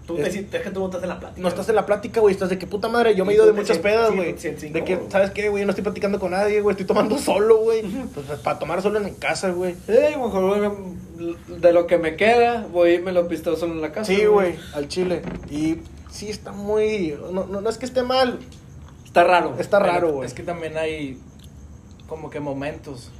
[0.08, 1.42] Tú te Es- sientes que tú no estás en la plática.
[1.42, 3.46] no estás en la plática, güey, estás de que puta madre, yo me he ido
[3.46, 4.32] de muchas pedas, güey.
[4.36, 5.02] De que.
[5.10, 5.66] ¿sabes qué, güey?
[5.66, 7.82] No estoy platicando con nadie, güey, estoy tomando solo, güey.
[7.82, 9.76] Pues, para tomar solo en mi casa, güey.
[9.90, 10.78] Ey, mejor
[11.60, 14.06] de lo que me queda, voy y me lo pisteo solo en la casa.
[14.14, 15.24] Sí, güey, al chile.
[15.52, 17.14] Y sí está muy...
[17.34, 18.40] No, no, no es que esté mal,
[19.06, 19.56] Está raro.
[19.60, 20.26] está raro, güey.
[20.26, 21.20] Es que también hay
[22.08, 23.12] como que momentos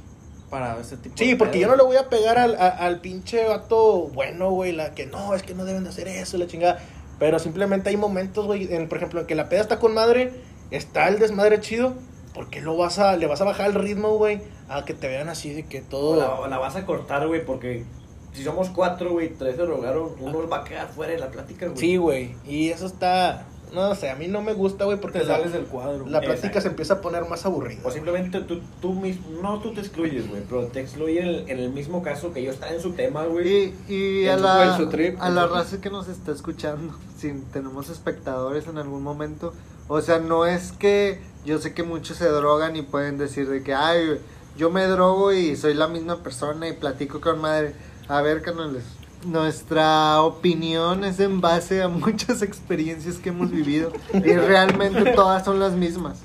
[0.50, 3.00] para ese tipo Sí, de porque yo no le voy a pegar al, a- al
[3.00, 6.46] pinche vato bueno, güey, la que no, es que no deben de hacer eso, la
[6.46, 6.78] chingada.
[7.18, 10.32] Pero simplemente hay momentos, güey, en, por ejemplo, en que la peda está con madre,
[10.70, 11.94] está el desmadre chido,
[12.32, 14.40] ¿por qué lo vas a, le vas a bajar el ritmo, güey?
[14.68, 16.16] A que te vean así de que O todo...
[16.16, 17.84] la, o la vas a cortar, güey, porque
[18.32, 21.66] si somos cuatro, güey, tres se drogaron, uno va a quedar fuera de la plática,
[21.66, 21.78] güey.
[21.78, 23.44] Sí, güey, y eso está...
[23.72, 26.06] no sé, a mí no me gusta, güey, porque Te la, sales del cuadro.
[26.06, 26.60] la plática Exacto.
[26.62, 27.80] se empieza a poner más aburrida.
[27.84, 31.50] O simplemente tú, tú mismo, no tú te excluyes, güey, pero te excluye en el,
[31.50, 33.74] en el mismo caso que ellos están en su tema, güey.
[33.88, 37.32] Y, y a su- la, su trip, a la raza que nos está escuchando, si
[37.52, 39.52] tenemos espectadores en algún momento,
[39.88, 43.62] o sea, no es que yo sé que muchos se drogan y pueden decir de
[43.62, 44.18] que, ay,
[44.56, 47.74] yo me drogo y soy la misma persona y platico con madre.
[48.08, 48.82] A ver, canales,
[49.24, 55.58] nuestra opinión es en base a muchas experiencias que hemos vivido y realmente todas son
[55.60, 56.20] las mismas.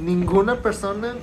[0.00, 1.14] Ninguna persona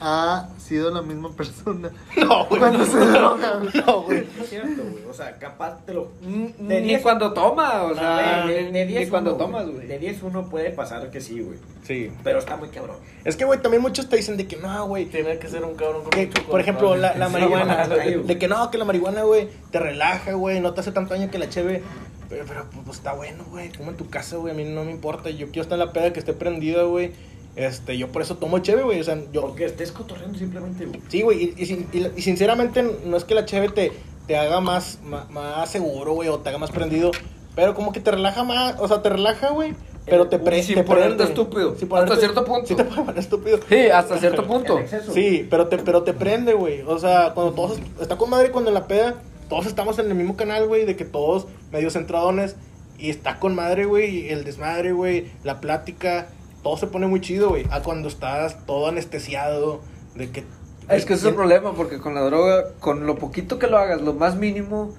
[0.00, 2.60] ha sido la misma persona No, güey.
[2.60, 3.58] cuando se droga.
[3.58, 3.70] güey.
[3.86, 4.26] No, güey.
[4.40, 5.04] Es cierto, güey.
[5.08, 6.10] O sea, capaz te lo.
[6.20, 9.68] De Ni diez- cuando toma, o sea, de, de, de ni 10 cuando uno, tomas,
[9.68, 9.86] güey.
[9.86, 11.58] De 10 uno puede pasar que sí, güey.
[11.84, 12.10] Sí.
[12.24, 12.96] Pero está muy cabrón.
[13.24, 15.06] Es que, güey, también muchos te dicen de que no, güey.
[15.06, 17.86] Tiene que ser un cabrón con que, mucho por ejemplo, la, marihuana.
[17.88, 21.30] de que no, que la marihuana, güey, te relaja, güey, no te hace tanto daño
[21.30, 21.82] que la cheve.
[22.28, 24.90] Pero, pero pues está bueno, güey, como en tu casa, güey, a mí no me
[24.90, 25.30] importa.
[25.30, 27.12] Yo quiero estar en la peda que esté prendida, güey.
[27.56, 29.00] Este, yo por eso tomo cheve, güey.
[29.00, 29.40] O sea, yo.
[29.42, 31.00] Porque estés cotorreando simplemente, güey.
[31.08, 33.92] Sí, güey, y, y sin- y- y sinceramente no es que la cheve te,
[34.26, 37.10] te haga más, más, más seguro, güey, o te haga más prendido.
[37.54, 39.74] Pero como que te relaja más, o sea, te relaja, güey.
[40.04, 41.76] Pero te, pre, Sin te ponerte estúpido.
[41.76, 42.66] Sin Hasta cierto punto.
[42.66, 43.58] Sí, te puede poner estúpido.
[43.68, 44.78] Sí, hasta cierto punto.
[45.12, 46.82] Sí, pero te, pero te prende, güey.
[46.82, 47.78] O sea, cuando todos.
[48.00, 49.14] Está con madre cuando en la peda.
[49.48, 50.84] Todos estamos en el mismo canal, güey.
[50.84, 52.54] De que todos medio centradones.
[52.98, 54.28] Y está con madre, güey.
[54.28, 55.26] El desmadre, güey.
[55.42, 56.28] La plática.
[56.66, 57.64] Todo se pone muy chido, güey.
[57.70, 59.82] A cuando estás todo anestesiado.
[60.16, 60.40] De que.
[60.88, 63.78] Es que ese es el problema, porque con la droga, con lo poquito que lo
[63.78, 64.92] hagas, lo más mínimo,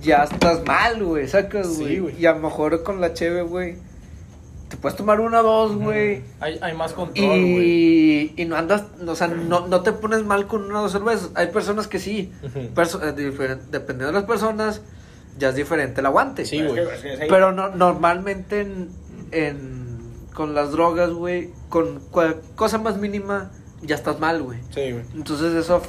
[0.00, 1.98] ya estás mal, güey, sacas, Sí, güey.
[1.98, 2.20] güey.
[2.22, 3.78] y a lo mejor con la cheve, güey,
[4.68, 6.22] te puedes tomar una o dos, güey.
[6.38, 7.62] Hay, hay más control, güey.
[7.64, 10.92] Y, y no andas, o sea, no, no te pones mal con una o dos
[10.92, 11.30] cervezas.
[11.34, 12.32] Hay personas que sí.
[12.76, 13.12] Perso- eh,
[13.72, 14.82] dependiendo de las personas,
[15.36, 16.44] ya es diferente el aguante.
[16.46, 16.80] Sí, güey.
[17.28, 18.88] Pero no, normalmente en,
[19.32, 19.85] en-
[20.36, 23.50] con las drogas, güey, con cual- cosa más mínima,
[23.82, 24.58] ya estás mal, güey.
[24.70, 25.04] Sí, güey.
[25.14, 25.80] Entonces eso,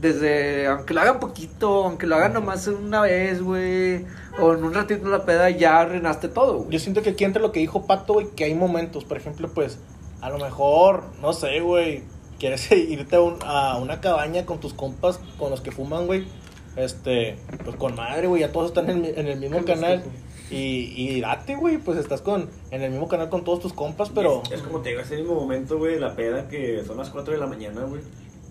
[0.00, 4.04] desde, aunque lo hagan poquito, aunque lo hagan nomás una vez, güey,
[4.40, 6.70] o en un ratito en la peda, ya arruinaste todo, güey.
[6.70, 9.48] Yo siento que aquí entre lo que dijo Pato, güey, que hay momentos, por ejemplo,
[9.54, 9.78] pues,
[10.20, 12.02] a lo mejor, no sé, güey,
[12.40, 16.26] quieres irte a, un- a una cabaña con tus compas, con los que fuman, güey,
[16.74, 20.02] este, pues con madre, güey, ya todos están en, el- en el mismo canal.
[20.02, 23.72] que Y, y date, güey, pues estás con, en el mismo canal con todos tus
[23.72, 24.42] compas, pero...
[24.46, 27.34] Es, es como te digo, ese mismo momento, güey, la peda que son las 4
[27.34, 28.02] de la mañana, güey.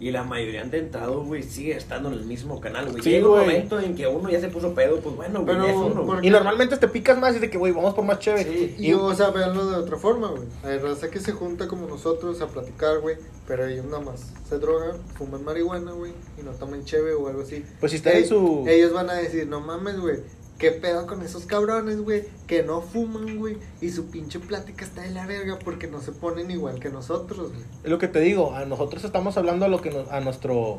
[0.02, 3.04] Y la mayoría han entrado, güey, sigue estando en el mismo canal, güey.
[3.04, 5.76] Sí, Llega un momento en que uno ya se puso pedo, pues bueno, güey, es
[5.76, 6.28] uno, ¿por güey.
[6.28, 8.52] Y normalmente te picas más y de que, güey, vamos por más chévere.
[8.52, 8.76] Sí.
[8.80, 10.42] Y, o sea, véanlo de otra forma, güey.
[10.64, 13.18] Hay raza que se junta como nosotros a platicar, güey.
[13.48, 16.14] Pero ellos nada más se drogan, fuman marihuana, güey.
[16.40, 17.64] Y no toman cheve o algo así.
[17.80, 18.66] Pues si está en su...
[18.68, 20.18] Ellos van a decir, no mames, güey.
[20.62, 22.24] ¿Qué pedo con esos cabrones, güey?
[22.46, 23.58] Que no fuman, güey.
[23.82, 27.50] Y su pinche plática está de la verga porque no se ponen igual que nosotros,
[27.52, 27.64] güey.
[27.84, 30.78] Es lo que te digo, a nosotros estamos hablando a lo que nos- a nuestro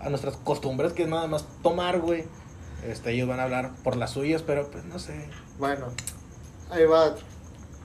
[0.00, 2.24] a nuestras costumbres que es nada más tomar, güey.
[2.86, 5.28] Este, ellos van a hablar por las suyas, pero pues no sé.
[5.58, 5.88] Bueno,
[6.70, 7.14] ahí va.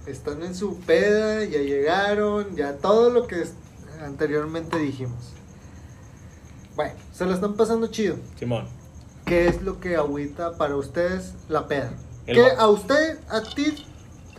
[0.08, 3.44] Están en su peda, ya llegaron, ya todo lo que
[4.02, 5.34] anteriormente dijimos.
[6.78, 8.16] Bueno, se lo están pasando chido.
[8.40, 8.66] Simón.
[9.26, 11.92] ¿Qué es lo que agüita para ustedes la peda?
[12.28, 13.86] El ¿Qué a usted, a ti,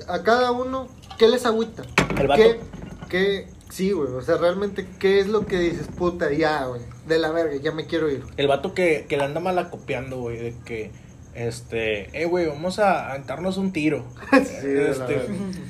[0.09, 1.83] a cada uno, qué les agüita?
[2.19, 2.43] El vato.
[2.43, 2.61] ¿Qué,
[3.09, 7.19] qué, sí, güey, o sea, realmente, ¿qué es lo que dices, puta, ya, güey, de
[7.19, 8.25] la verga, ya me quiero ir?
[8.37, 10.93] El vato que, que le anda malacopiando, güey, de que
[11.35, 14.05] este, eh, güey, vamos a aventarnos un tiro.
[14.45, 15.21] Sí, este,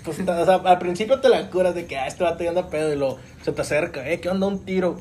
[0.04, 2.68] pues, o sea, al principio te la curas de que ah, este vato ya anda
[2.68, 4.98] pedo y lo se te acerca, eh, ¿qué onda un tiro?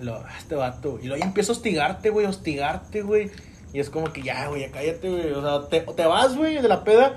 [0.00, 0.98] Lo, "Ah, este vato.
[1.02, 3.30] Y luego ya empieza a hostigarte, güey, hostigarte, güey.
[3.72, 5.30] Y es como que ya, güey, cállate, güey.
[5.32, 7.14] O sea, te, te vas, güey, de la peda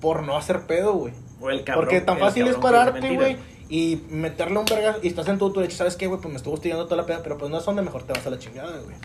[0.00, 1.12] por no hacer pedo, güey.
[1.40, 1.84] O el cabrón.
[1.84, 3.36] Porque tan fácil es pararte, güey,
[3.68, 5.76] y meterle un verga y estás en todo tu derecho.
[5.78, 6.20] ¿Sabes qué, güey?
[6.20, 8.26] Pues me estuvo hostigando toda la peda, pero pues no es donde mejor te vas
[8.26, 8.96] a la chingada, güey.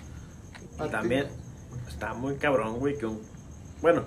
[0.79, 1.27] ¿A Y también
[1.87, 3.21] está muy cabrón, güey, que un...
[3.81, 4.03] Bueno,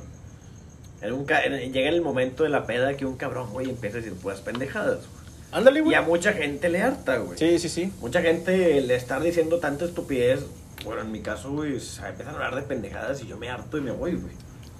[1.02, 4.00] en un ca- llega el momento de la peda que un cabrón, güey, empieza a
[4.00, 4.98] decir puras pendejadas.
[4.98, 5.15] güey.
[5.52, 5.94] Ándale, Y güey.
[5.96, 7.38] a mucha gente le harta, güey.
[7.38, 7.92] Sí, sí, sí.
[8.00, 10.44] Mucha gente le estar diciendo tanta estupidez,
[10.84, 13.78] bueno, en mi caso, güey, se empiezan a hablar de pendejadas y yo me harto
[13.78, 14.34] y me voy, güey.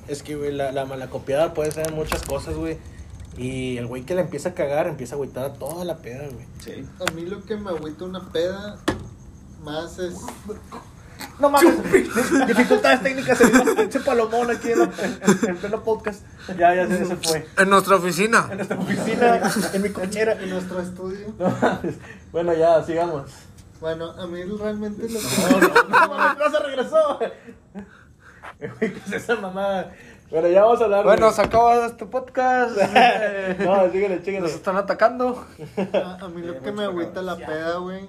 [0.09, 2.77] Es que, güey, la, la malacopiada puede ser muchas cosas, güey.
[3.39, 6.29] Y el güey que la empieza a cagar empieza a agüitar a toda la peda,
[6.29, 6.47] güey.
[6.65, 6.87] Sí.
[7.07, 8.79] A mí lo que me agüita una peda
[9.63, 10.15] más es...
[11.39, 12.03] No mames, di-
[12.47, 16.23] dificultades técnicas en ese palomón aquí en, la- en- en- en pleno podcast.
[16.59, 17.47] Ya, ya se, se fue.
[17.59, 18.47] En nuestra oficina.
[18.51, 19.41] En nuestra oficina,
[19.75, 20.33] en mi cochera.
[20.33, 21.35] En nuestro estudio.
[21.39, 21.95] No mames.
[22.33, 23.31] Bueno, ya, sigamos.
[23.81, 25.25] Bueno, a mí realmente lo que...
[25.51, 27.19] No, no, no, mames, no se regresó.
[28.81, 29.93] ¿qué es esa mamada?
[30.31, 31.05] Bueno, ya vamos a hablar.
[31.05, 32.77] Bueno, se acaba este podcast.
[33.59, 34.41] No, síguele, síguele.
[34.41, 35.45] Nos están atacando.
[35.93, 38.09] A, a mí lo que me agüita la peda, güey,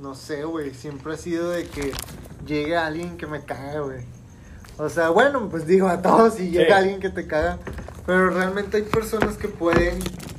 [0.00, 1.92] no sé, güey, siempre ha sido de que
[2.46, 4.00] llegue alguien que me caga, güey.
[4.78, 6.72] O sea, bueno, pues digo a todos y llega Sí.
[6.84, 7.58] alguien que te caga,
[8.04, 9.98] pero realmente hay personas que pueden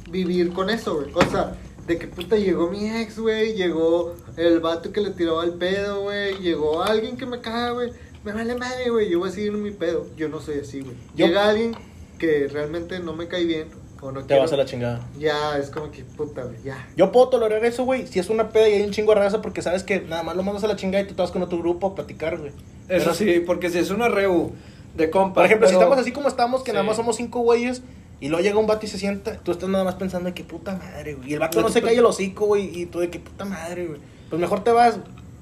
[0.10, 1.12] vivir con eso, güey.
[1.14, 1.56] O sea,
[1.88, 6.02] de que puta llegó mi ex, güey, llegó el vato que le tiraba el pedo,
[6.02, 7.92] güey, llegó alguien que me caga, güey.
[8.24, 10.06] Me vale madre, güey, yo voy a seguir en mi pedo.
[10.18, 10.96] Yo no soy así, güey.
[11.16, 11.76] Llega alguien
[12.20, 13.68] que realmente no me cae bien
[14.02, 15.02] o no Te quiero- vas a la chingada.
[15.20, 16.88] Ya, es como que puta, güey, ya.
[16.96, 19.42] Yo puedo tolerar eso, güey, si es una peda y hay un chingo de raza
[19.42, 21.42] porque sabes que nada más lo mandas a la chingada y tú te vas con
[21.42, 22.52] otro grupo a platicar, güey.
[22.90, 24.52] Eso Pero- sí, porque si es una reu
[24.96, 25.36] de compa.
[25.36, 27.82] Por ejemplo, si estamos así como estamos, que nada más somos cinco güeyes,
[28.20, 30.44] y luego llega un vato y se sienta, tú estás nada más pensando de que
[30.44, 31.30] puta madre, güey.
[31.30, 33.86] Y el vato no se cae el hocico, güey, y tú de que puta madre,
[33.86, 34.00] güey.
[34.30, 34.98] Pues mejor te vas,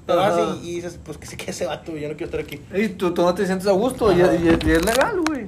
[0.06, 0.28] te Ajá.
[0.36, 2.40] vas y, y dices, pues que se quede ese vato, güey, yo no quiero estar
[2.40, 2.60] aquí.
[2.74, 4.34] Y tú, tú no te sientes a gusto, y, Ajá.
[4.34, 5.46] y- y es legal, güey.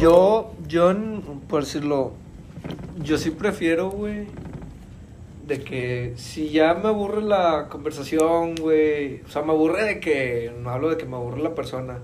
[0.00, 0.94] Yo, yo,
[1.46, 2.12] por decirlo,
[3.02, 4.28] yo sí prefiero, güey,
[5.46, 10.52] de que si ya me aburre la conversación, güey, o sea, me aburre de que,
[10.58, 11.98] no hablo de que me aburre la persona,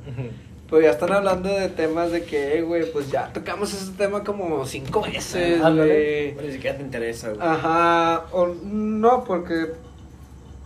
[0.69, 4.23] pero ya están hablando de temas de que, eh, güey, pues ya tocamos ese tema
[4.23, 6.35] como cinco veces, güey.
[6.35, 7.41] Ni siquiera te interesa, güey.
[7.41, 9.69] Ajá, o no, porque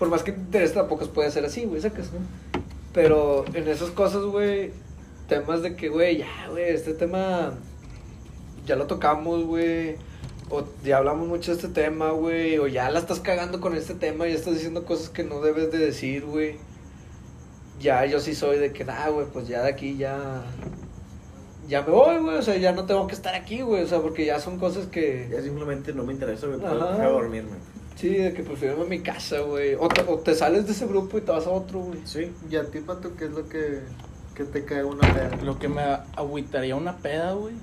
[0.01, 2.18] por más que te interese tampoco puede ser así, güey, sacas, ¿no?
[2.93, 4.72] Pero en esas cosas, güey,
[5.31, 7.55] temas de que, güey, ya, güey, este tema
[8.66, 9.97] ya lo tocamos, güey,
[10.51, 13.95] o ya hablamos mucho de este tema, güey, o ya la estás cagando con este
[13.95, 16.57] tema y estás diciendo cosas que no debes de decir, güey.
[17.81, 20.43] Ya, yo sí soy de que, nah, güey, pues ya de aquí ya...
[21.68, 24.01] Ya me voy, güey, o sea, ya no tengo que estar aquí, güey, o sea,
[24.01, 25.28] porque ya son cosas que...
[25.31, 26.59] Ya simplemente no me interesa, güey.
[26.59, 27.57] Prefiero dormirme.
[27.95, 29.76] Sí, de que prefiero irme a mi casa, güey.
[29.78, 32.01] O te, o te sales de ese grupo y te vas a otro, güey.
[32.05, 32.33] Sí.
[32.51, 33.81] ¿Y a ti, Pato, qué es lo que,
[34.35, 35.37] que te cae una peda?
[35.43, 35.83] Lo que me
[36.16, 37.55] agüitaría una peda, güey.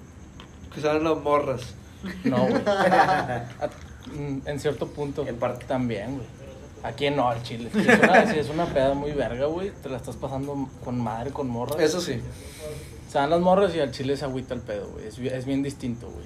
[0.73, 1.73] Que salen las morras.
[2.23, 2.61] No, güey.
[2.67, 3.69] A-
[4.13, 5.25] mm, en cierto punto.
[5.27, 5.65] En parte.
[5.65, 6.27] También, güey.
[6.83, 7.69] Aquí no, al chile.
[7.73, 10.99] Si es una, si es una peda muy verga, güey, te la estás pasando con
[11.01, 11.79] madre, con morras.
[11.79, 12.21] Eso sí.
[13.09, 15.07] Se dan las morras y al chile se agüita el pedo, güey.
[15.07, 16.25] Es, es bien distinto, güey.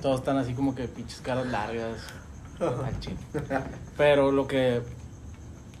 [0.00, 1.98] Todos están así como que pinches caras largas.
[2.60, 3.16] Al chile.
[3.96, 4.80] Pero lo que.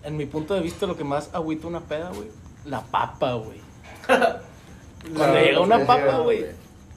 [0.02, 2.28] En mi punto de vista, lo que más agüita una peda, güey.
[2.66, 3.63] La papa, güey.
[5.16, 6.46] Cuando llega una papa, güey.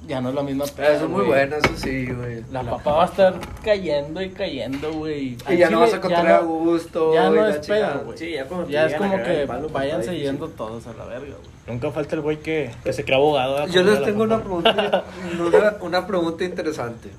[0.08, 0.94] Ya no es la misma peda.
[0.94, 2.42] Eso es muy buena, eso sí, güey.
[2.52, 5.38] La papa va a estar cayendo y cayendo, güey.
[5.50, 7.14] Y ya no vas a encontrar a gusto.
[7.14, 8.18] Ya no la es peda, güey.
[8.18, 10.22] Sí, ya cuando te Ya es como que palo, pues, difícil.
[10.24, 11.58] yendo todos a la verga, güey.
[11.68, 13.68] Nunca falta el güey que, que se crea abogado.
[13.68, 14.46] Yo les la tengo una papa.
[14.64, 15.04] pregunta,
[15.42, 17.10] una, una pregunta interesante.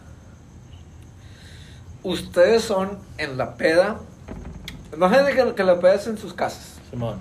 [2.02, 3.98] Ustedes son en la peda.
[4.94, 6.80] Imagínense que, que la peda es en sus casas.
[6.90, 7.18] Simón.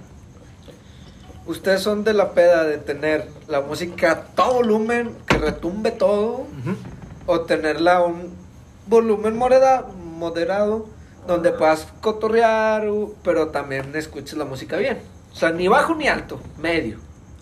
[1.47, 6.45] Ustedes son de la peda de tener la música a todo volumen, que retumbe todo,
[7.25, 8.33] o tenerla a un
[8.87, 10.87] volumen moderado, moderado
[11.25, 12.85] donde puedas cotorrear,
[13.23, 14.99] pero también escuches la música bien.
[15.31, 16.97] O sea, ni bajo ni alto, medio.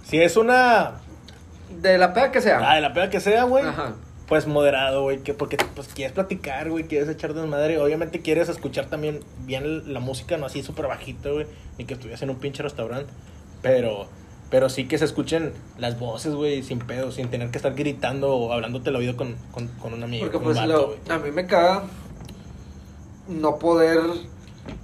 [0.06, 0.96] Si es una.
[1.82, 2.74] De la peda que Ah, sea.
[2.76, 3.64] de la peda que sea, güey.
[3.66, 3.94] Ajá.
[4.28, 8.86] Pues moderado, güey, que porque pues quieres platicar, güey, quieres echar desmadre, obviamente quieres escuchar
[8.88, 11.46] también bien la música, no así súper bajito, güey,
[11.78, 13.12] ni que estuvieras en un pinche restaurante,
[13.66, 14.08] pero
[14.52, 18.34] pero sí que se escuchen las voces, güey, sin pedo, sin tener que estar gritando
[18.36, 20.88] o hablándote al oído con, con, con un amigo, Porque con un pues vato, lo-
[20.88, 21.00] güey.
[21.10, 21.84] a mí me caga
[23.28, 24.00] no poder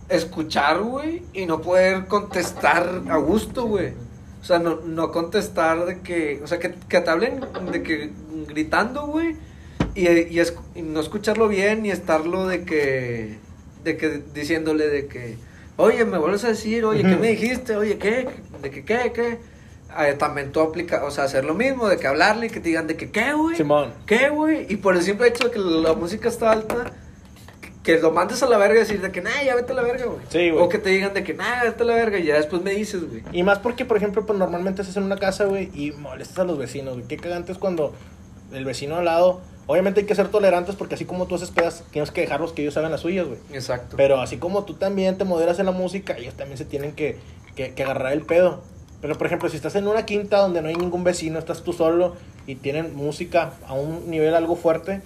[0.09, 3.93] escuchar, güey, y no poder contestar a gusto, güey.
[4.41, 8.09] O sea, no, no contestar de que, o sea, que, que te hablen de que
[8.47, 9.35] gritando, güey,
[9.93, 13.37] y, y, es- y no escucharlo bien y estarlo de que,
[13.83, 15.37] de que diciéndole de que,
[15.77, 17.75] oye, me vuelves a decir, oye, ¿qué me dijiste?
[17.75, 18.27] Oye, ¿qué?
[18.61, 19.11] ¿De que qué?
[19.13, 19.39] ¿Qué?
[19.99, 22.69] Eh, también tú aplica, o sea, hacer lo mismo, de que hablarle y que te
[22.69, 23.55] digan de que qué, güey.
[23.57, 23.93] Simón.
[24.05, 24.65] ¿Qué, güey?
[24.69, 26.91] Y por el simple hecho de que la música está alta,
[27.83, 29.81] que lo mandes a la verga y decir de que, nah, ya vete a la
[29.81, 30.19] verga, güey.
[30.29, 30.63] Sí, güey.
[30.63, 32.71] O que te digan de que, nah, vete a la verga y ya después me
[32.71, 33.23] dices, güey.
[33.33, 36.43] Y más porque, por ejemplo, pues normalmente estás en una casa, güey, y molestas a
[36.45, 37.07] los vecinos, güey.
[37.07, 37.93] Qué cagante es cuando
[38.53, 39.41] el vecino al lado.
[39.67, 42.61] Obviamente hay que ser tolerantes porque así como tú haces pedas, tienes que dejarlos que
[42.61, 43.39] ellos hagan las suyas, güey.
[43.53, 43.95] Exacto.
[43.95, 47.17] Pero así como tú también te moderas en la música, ellos también se tienen que,
[47.55, 48.61] que, que agarrar el pedo.
[49.01, 51.73] Pero por ejemplo, si estás en una quinta donde no hay ningún vecino, estás tú
[51.73, 52.15] solo
[52.47, 55.01] y tienen música a un nivel algo fuerte,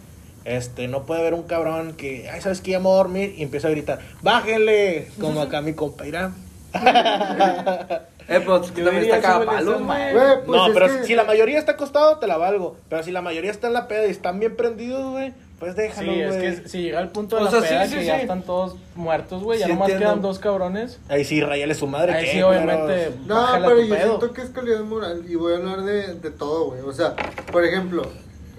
[0.45, 2.71] este, no puede haber un cabrón que, ay, ¿sabes qué?
[2.71, 5.07] Ya me voy a dormir y empieza a gritar, ¡bájele!
[5.19, 6.31] Como acá mi compa irá.
[8.27, 10.13] eh, pero es que también está cada palo, güey.
[10.13, 12.77] Pues no, pero que- si la mayoría está acostado, te la valgo.
[12.89, 16.11] Pero si la mayoría está en la peda y están bien prendidos, güey, pues déjalo,
[16.11, 16.45] Sí, güey.
[16.47, 18.15] es que si llega el punto de O la sea, sí, peda sí, que ya
[18.15, 18.21] sí.
[18.21, 20.09] están todos muertos, güey, ya Sí, nomás entiendo.
[20.11, 20.99] quedan dos cabrones.
[21.07, 22.13] Ahí sí, rayale su madre.
[22.13, 24.07] Ahí ¿qué, sí, obviamente, No, pero yo pedo.
[24.19, 26.81] siento que es calidad moral y voy a hablar de, de todo, güey.
[26.81, 27.15] O sea,
[27.51, 28.03] por ejemplo,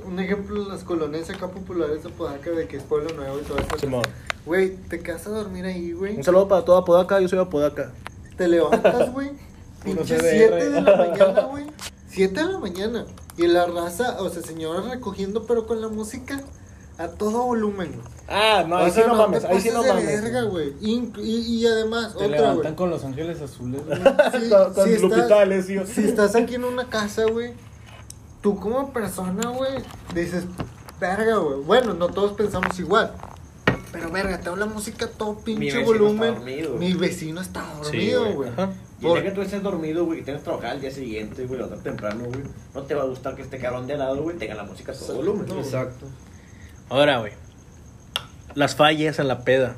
[0.07, 3.43] un ejemplo en las colonias acá populares de Podaca, de que es Pueblo Nuevo y
[3.43, 3.79] todo eso.
[3.79, 4.03] Simón.
[4.47, 6.17] Güey, te quedas a dormir ahí, güey.
[6.17, 7.91] Un saludo para toda Podaca, yo soy de Podaca.
[8.39, 9.31] Te levantas, güey.
[9.95, 10.61] Pinche CDR.
[10.61, 11.65] 7 de la mañana, güey.
[12.09, 13.07] 7 de la mañana.
[13.37, 16.41] Y la raza, o sea, señoras recogiendo, pero con la música
[16.99, 18.07] a todo volumen, güey.
[18.29, 20.07] Ah, no, O ahí sí no mames, ahí sí no mames.
[20.07, 20.73] verga, güey.
[20.81, 22.75] Y, y, y además, Te otra, levantan güey.
[22.77, 23.99] con los ángeles azules, güey.
[23.99, 27.53] Si, Con- con si Lupita estás, si estás aquí en una casa, güey,
[28.41, 29.73] tú como persona, güey,
[30.15, 30.45] dices,
[30.99, 31.61] verga, güey.
[31.61, 33.13] Bueno, no todos pensamos igual.
[33.93, 36.23] Pero verga, tengo la música a todo pinche vecino volumen.
[36.31, 36.75] está dormido.
[36.77, 38.51] Mi vecino está Sí, dormido, güey.
[38.55, 38.69] güey.
[39.01, 41.59] Y día que tú estés dormido, güey, y tienes que trabajar al día siguiente, güey,
[41.61, 42.41] levantar temprano, güey,
[42.75, 44.93] no te va a gustar que este cabrón de al lado, güey, tenga la música
[44.93, 45.47] a todo volumen.
[45.47, 45.59] No.
[45.59, 46.07] Exacto.
[46.89, 47.33] Ahora, güey.
[48.55, 49.77] Las fallas en la peda.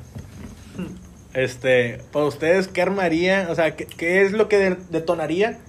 [1.33, 3.47] Este, para ustedes, ¿qué armaría?
[3.51, 5.59] O sea, ¿qué, qué es lo que de- detonaría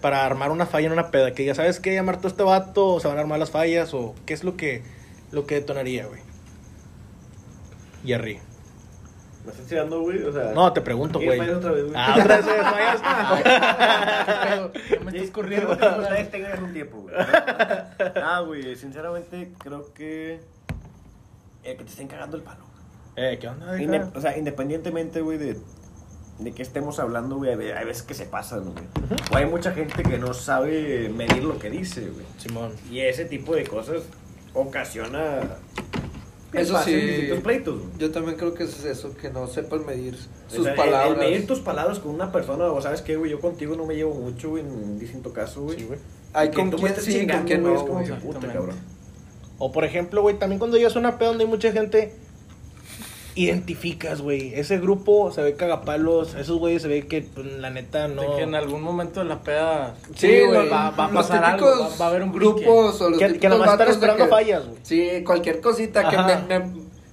[0.00, 1.32] para armar una falla en una peda?
[1.34, 3.94] Que ya sabes que llamar todo este vato, o se van a armar las fallas,
[3.94, 4.82] o qué es lo que,
[5.30, 6.20] lo que detonaría, güey.
[8.04, 8.40] Jerry.
[9.44, 10.22] ¿Me estás tirando, güey?
[10.22, 10.52] O sea...
[10.52, 11.40] No, te pregunto, ¿qué güey.
[11.50, 11.94] otra vez, güey?
[11.96, 13.02] Ah, otra vez eh, fallas.
[14.90, 15.72] Ya me estás corriendo.
[15.72, 17.14] Ustedes tengan un tiempo, güey.
[18.22, 20.40] Ah, güey, sinceramente, creo que...
[21.64, 22.64] El que te estén cagando el palo.
[23.16, 23.76] eh, ¿qué onda?
[23.80, 25.56] Inde- o sea, independientemente, güey, de,
[26.38, 28.84] de que estemos hablando, güey, hay veces que se pasan, güey.
[29.32, 32.26] O hay mucha gente que no sabe medir lo que dice, güey.
[32.38, 32.72] Simón.
[32.90, 34.02] Y ese tipo de cosas
[34.54, 35.40] ocasiona...
[36.52, 36.94] Eso sí.
[36.94, 37.90] distintos pleitos, güey.
[37.98, 40.16] Yo también creo que es eso, que no sepan medir
[40.48, 41.12] sus el- palabras.
[41.12, 43.94] El, medir tus palabras con una persona, o sabes qué, güey, yo contigo no me
[43.94, 45.78] llevo mucho, güey, en distinto caso, güey.
[45.78, 45.98] Sí, güey.
[46.34, 48.20] Hay Que con quién sí, con chingando, quién güey, no, es como güey.
[48.20, 48.76] puta, cabrón.
[49.58, 52.12] O por ejemplo, güey, también cuando llegas a una peda donde hay mucha gente,
[53.34, 54.54] identificas, güey.
[54.54, 58.22] Ese grupo se ve cagapalos, esos güeyes se ve que pues, la neta no.
[58.22, 59.94] De que en algún momento de la peda.
[60.14, 61.66] Sí, güey, va, va a pasar algo.
[61.66, 64.78] Va, va a haber un grupos o los que, nomás están esperando que- fallas, güey.
[64.82, 66.70] Sí, cualquier cosita que me, me,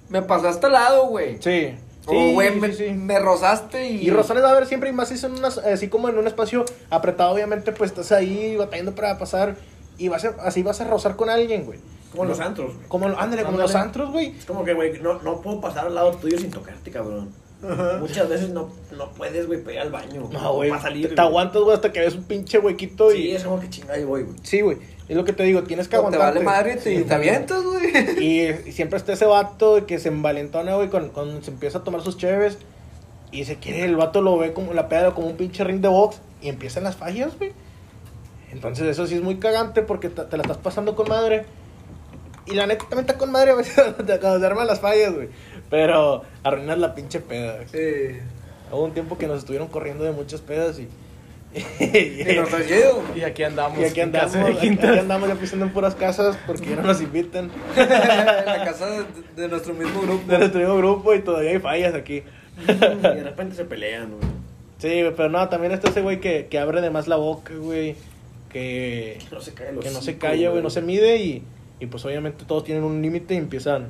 [0.10, 1.38] me pasaste al lado, güey.
[1.42, 1.74] Sí.
[2.06, 2.90] O, Sí, güey, sí, me, sí.
[2.92, 4.08] me rozaste y...
[4.08, 6.26] Y razones va a haber siempre, y más si son unas, así como en un
[6.26, 9.58] espacio apretado, obviamente, pues estás ahí batallando para pasar,
[10.00, 11.78] y vas a, así vas a rozar con alguien, güey.
[12.12, 12.88] Como los antros, güey.
[12.88, 14.36] Como, ándale, como los antros, güey.
[14.38, 17.30] Es como que, güey, no, no puedo pasar al lado tuyo sin tocarte, cabrón.
[18.00, 20.30] Muchas veces no, no puedes, güey, pegar al baño.
[20.32, 21.10] No, güey, Para salir.
[21.10, 23.32] te, te aguantas, güey, hasta que ves un pinche huequito Sí, y...
[23.32, 24.36] es como que chingada ahí voy, güey.
[24.44, 24.78] Sí, güey,
[25.10, 27.62] es lo que te digo, tienes que o te vale madre y te, te avientas,
[27.64, 28.24] güey.
[28.24, 31.84] Y, y siempre está ese vato que se envalentona, güey, cuando, cuando se empieza a
[31.84, 32.58] tomar sus chéves.
[33.32, 35.90] Y se quiere, el vato lo ve como la peda como un pinche ring de
[35.90, 36.22] box.
[36.42, 37.52] Y empiezan las fallas, güey.
[38.52, 41.46] Entonces eso sí es muy cagante porque te, te la estás pasando con madre.
[42.50, 45.30] Y la neta también está con madre a veces cuando se arman las fallas, güey.
[45.70, 47.56] Pero arruinas la pinche peda.
[47.56, 47.68] güey.
[47.74, 48.22] Eh,
[48.72, 50.88] Hubo un tiempo que nos estuvieron corriendo de muchas pedas y...
[51.84, 52.50] y nos.
[53.16, 53.80] Y aquí andamos.
[53.80, 54.68] y aquí en andamos, casa de aquí
[55.00, 57.50] andamos ya pisando en puras casas porque ya no nos invitan.
[57.76, 60.32] en la casa de, de nuestro mismo grupo.
[60.32, 62.24] de nuestro mismo grupo y todavía hay fallas aquí.
[62.68, 64.32] Y de repente se pelean, güey.
[64.78, 67.54] Sí, güey, pero no, también está ese güey que, que abre de más la boca,
[67.56, 67.96] güey.
[68.50, 71.44] Que, Que no se cae los que no se calla, güey, no se mide y,
[71.80, 73.88] y pues obviamente todos tienen un límite y empiezan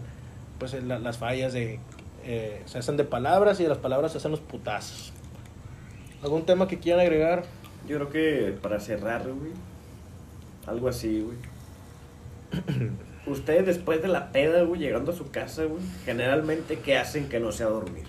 [0.60, 1.80] pues la- las fallas de...
[2.24, 5.14] eh, se hacen de palabras y de las palabras se hacen los putazos.
[6.22, 7.44] ¿Algún tema que quieran agregar?
[7.88, 9.52] Yo creo que para cerrar, güey.
[10.68, 11.38] Algo así, güey.
[13.26, 17.40] Ustedes después de la peda, güey, llegando a su casa, güey, generalmente, ¿qué hacen que
[17.40, 18.06] no sea dormir?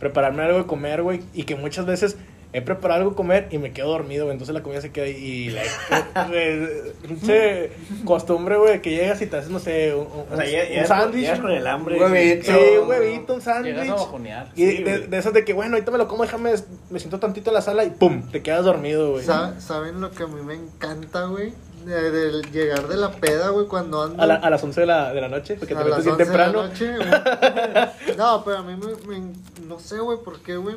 [0.00, 2.16] Prepararme algo de comer, güey, y que muchas veces
[2.52, 5.12] he preparado algo comer y me quedo dormido, güey, entonces la comida se queda ahí
[5.16, 5.62] y la...
[6.32, 7.70] eh, pinche
[8.04, 10.86] costumbre, güey, que llegas y te haces, no sé, un, un- O sea, ya, un
[10.86, 11.40] sándwich.
[11.40, 11.96] con el hambre.
[11.96, 12.46] Un huevito.
[12.52, 13.74] Sí, un huevito, un sándwich.
[13.74, 14.52] Llegas a bajonear.
[14.56, 16.54] Y Sí, de, de esas de que, bueno, ahorita me lo como, déjame,
[16.90, 18.22] me siento tantito en la sala y ¡pum!
[18.30, 19.24] Te quedas dormido, güey.
[19.24, 21.52] Sa- ¿Saben lo que a mí me encanta, güey?
[21.84, 24.22] De, de llegar de la peda, güey, cuando ando...
[24.22, 26.18] A, la- a las 11 de la, de la noche, porque te a metes las
[26.18, 26.68] bien 11 de la temprano.
[26.68, 28.16] noche, güey.
[28.16, 29.32] No, pero a mí me, me-
[29.66, 30.76] no sé, güey, por qué, güey.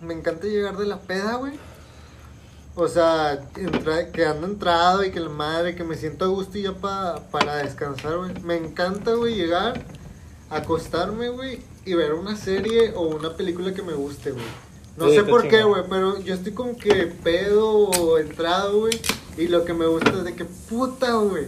[0.00, 1.52] Me encanta llegar de la peda, güey.
[2.76, 6.58] O sea, entra- que ando entrado y que la madre, que me siento a gusto
[6.58, 8.32] y ya pa- para descansar, güey.
[8.42, 9.84] Me encanta, güey, llegar,
[10.50, 14.44] acostarme, güey, y ver una serie o una película que me guste, güey.
[14.96, 19.00] No Sí, sé por qué, güey, pero yo estoy como que pedo o entrado, güey.
[19.36, 21.46] Y lo que me gusta es de que puta, güey.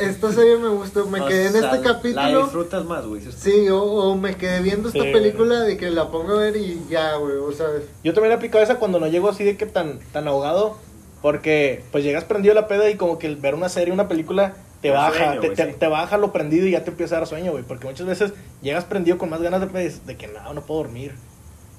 [0.00, 2.42] Esta serie me gustó, me O quedé en sea, este La capítulo.
[2.42, 3.20] disfrutas más, güey.
[3.36, 6.56] Sí, o, o me quedé viendo esta Sí, película de que la pongo a ver
[6.56, 7.66] y ya, güey, o sea,
[8.04, 10.76] Yo también he aplicado esa cuando no llego así de que tan, tan ahogado.
[11.22, 14.08] Porque pues llegas prendido a la peda y como que el ver una serie, una
[14.08, 15.76] película, te El baja, sueño, te, te- sí.
[15.78, 17.62] te baja lo prendido y ya te empieza a dar sueño, güey.
[17.62, 18.32] Porque muchas veces
[18.62, 21.12] llegas prendido con más ganas de, pues, de que no, no puedo dormir.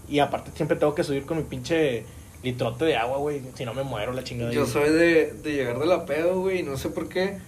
[0.08, 2.06] Y aparte siempre tengo que subir con mi pinche
[2.44, 3.42] litrote de agua, güey.
[3.56, 4.52] Si no me muero la chingada.
[4.52, 7.40] Yo soy de, de llegar de la pedo, güey, y no sé por qué.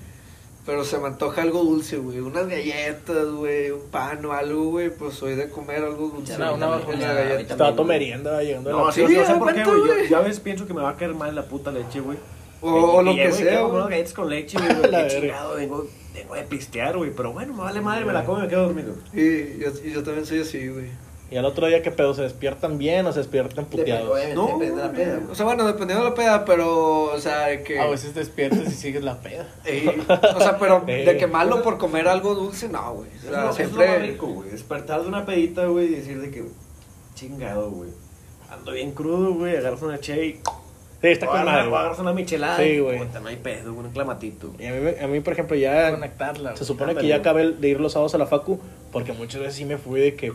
[0.66, 2.20] Pero se me antoja algo dulce, güey.
[2.20, 4.89] Unas galletas, güey, un pan o algo, güey.
[4.89, 6.36] Pues soy de comer algo dulce.
[6.36, 7.41] Una- una galleta.
[7.41, 7.86] Estaba güey.
[7.86, 9.78] merienda llegando a No, la sí, Sí, no sé por qué, güey.
[9.78, 10.07] Yo, güey.
[10.09, 12.18] yo a veces pienso que me va a caer mal la puta leche, güey.
[12.61, 13.76] O, o lo Y que sea, güey.
[13.76, 14.89] unas galletas con leche, güey.
[14.91, 17.11] Qué chingado, vengo, vengo de pistear, güey.
[17.14, 18.95] Pero bueno, me vale madre, me la como y me quedo dormido.
[19.11, 20.88] Y yo, y yo también soy así, güey.
[21.32, 22.14] Y al otro día, ¿qué pedo?
[22.14, 24.08] ¿Se despiertan bien o se despiertan puteados?
[24.36, 27.48] No, depende de la peda, O sea, bueno, dependiendo de la peda, pero, o sea,
[27.48, 27.80] de que...
[27.80, 29.48] A veces despiertas y sigues la peda.
[29.66, 31.06] Ey, o sea, pero Ey.
[31.06, 33.10] de que malo por comer algo dulce, no, güey.
[33.18, 33.88] O sea, es lo- eso es lo siempre...
[33.88, 34.50] más rico, güey.
[34.52, 36.46] Despertar de una pedita, güey, y decir de que,
[37.16, 37.90] chingado, güey.
[38.52, 39.56] Ando bien crudo, güey.
[39.58, 40.32] Agarras una che y.
[41.02, 41.76] Sí, está con agarras- madre.
[41.78, 42.58] agarras una michelada.
[42.58, 43.00] Sí, güey.
[43.00, 44.54] puta, No hay pedo, güey, un clamatito.
[44.60, 46.52] Y a mí, a mí, por ejemplo, ya Conectarla.
[46.52, 46.68] se güey.
[46.68, 48.60] supone que Ándale, ya acabé de ir los sábados a la facu,
[48.92, 50.32] porque muchas veces sí me fui de que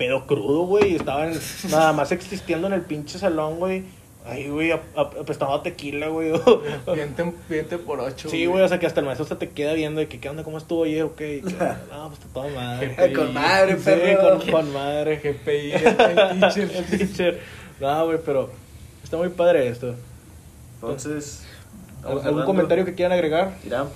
[0.00, 1.34] pedo crudo, güey, y estaban
[1.70, 3.84] nada más existiendo en el pinche salón, güey.
[4.24, 6.32] Ay, güey, ap- ap- apestaba a tequila, güey.
[6.94, 8.28] Viente, viente por ocho.
[8.30, 10.28] Sí, güey, o sea que hasta el maestro se te queda viendo de que, ¿qué
[10.30, 10.42] onda?
[10.42, 11.02] ¿Cómo estuvo ayer?
[11.04, 11.42] Ok, que,
[11.90, 12.94] no, pues está toda madre.
[12.98, 14.38] Ay, con madre, Sí, perro.
[14.38, 15.16] con, con madre.
[15.18, 16.70] GPI, el teacher.
[16.76, 17.40] El teacher.
[17.78, 18.50] No, güey, pero
[19.04, 19.94] está muy padre esto.
[20.76, 21.44] Entonces.
[22.02, 23.52] ¿Algún comentario que quieran agregar?
[23.64, 23.86] Mira,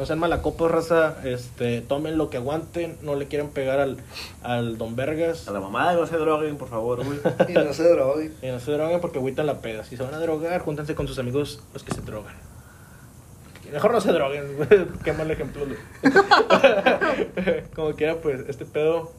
[0.00, 1.16] No sean malacopos, raza.
[1.24, 2.96] Este, tomen lo que aguanten.
[3.02, 3.98] No le quieran pegar al,
[4.42, 5.46] al Don Vergas.
[5.46, 7.18] a la mamada no se droguen, por favor, güey.
[7.50, 8.34] Y no se droguen.
[8.40, 9.84] Y no se droguen porque agüitan la peda.
[9.84, 12.34] Si se van a drogar, júntense con sus amigos los que se drogan.
[13.70, 14.86] Mejor no se droguen, güey.
[15.04, 15.66] Qué mal ejemplo.
[15.66, 15.76] güey.
[17.76, 19.12] Como quiera, pues, este pedo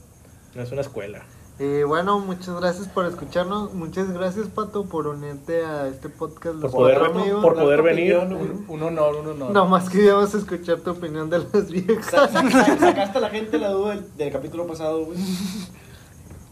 [0.55, 1.21] no es una escuela.
[1.63, 3.71] Y bueno, muchas gracias por escucharnos.
[3.75, 6.55] Muchas gracias, Pato, por unirte a este podcast.
[6.55, 7.43] Por Los poder, Cuatro Amigos.
[7.43, 8.17] por poder venir.
[8.17, 8.49] güey.
[8.67, 9.51] Un honor, un honor.
[9.51, 12.05] No más queríamos escuchar tu opinión de las viejas.
[12.07, 15.19] Sa- sa- sa- Sacaste a la gente la duda del, del capítulo pasado, güey.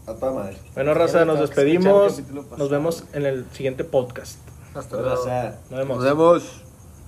[0.06, 0.58] A toda madre.
[0.74, 2.22] Bueno, raza, nos despedimos.
[2.56, 4.38] Nos vemos en el siguiente podcast.
[4.74, 5.16] Hasta luego.
[5.16, 5.24] Nos
[5.70, 5.96] vemos.
[5.96, 6.62] Nos vemos.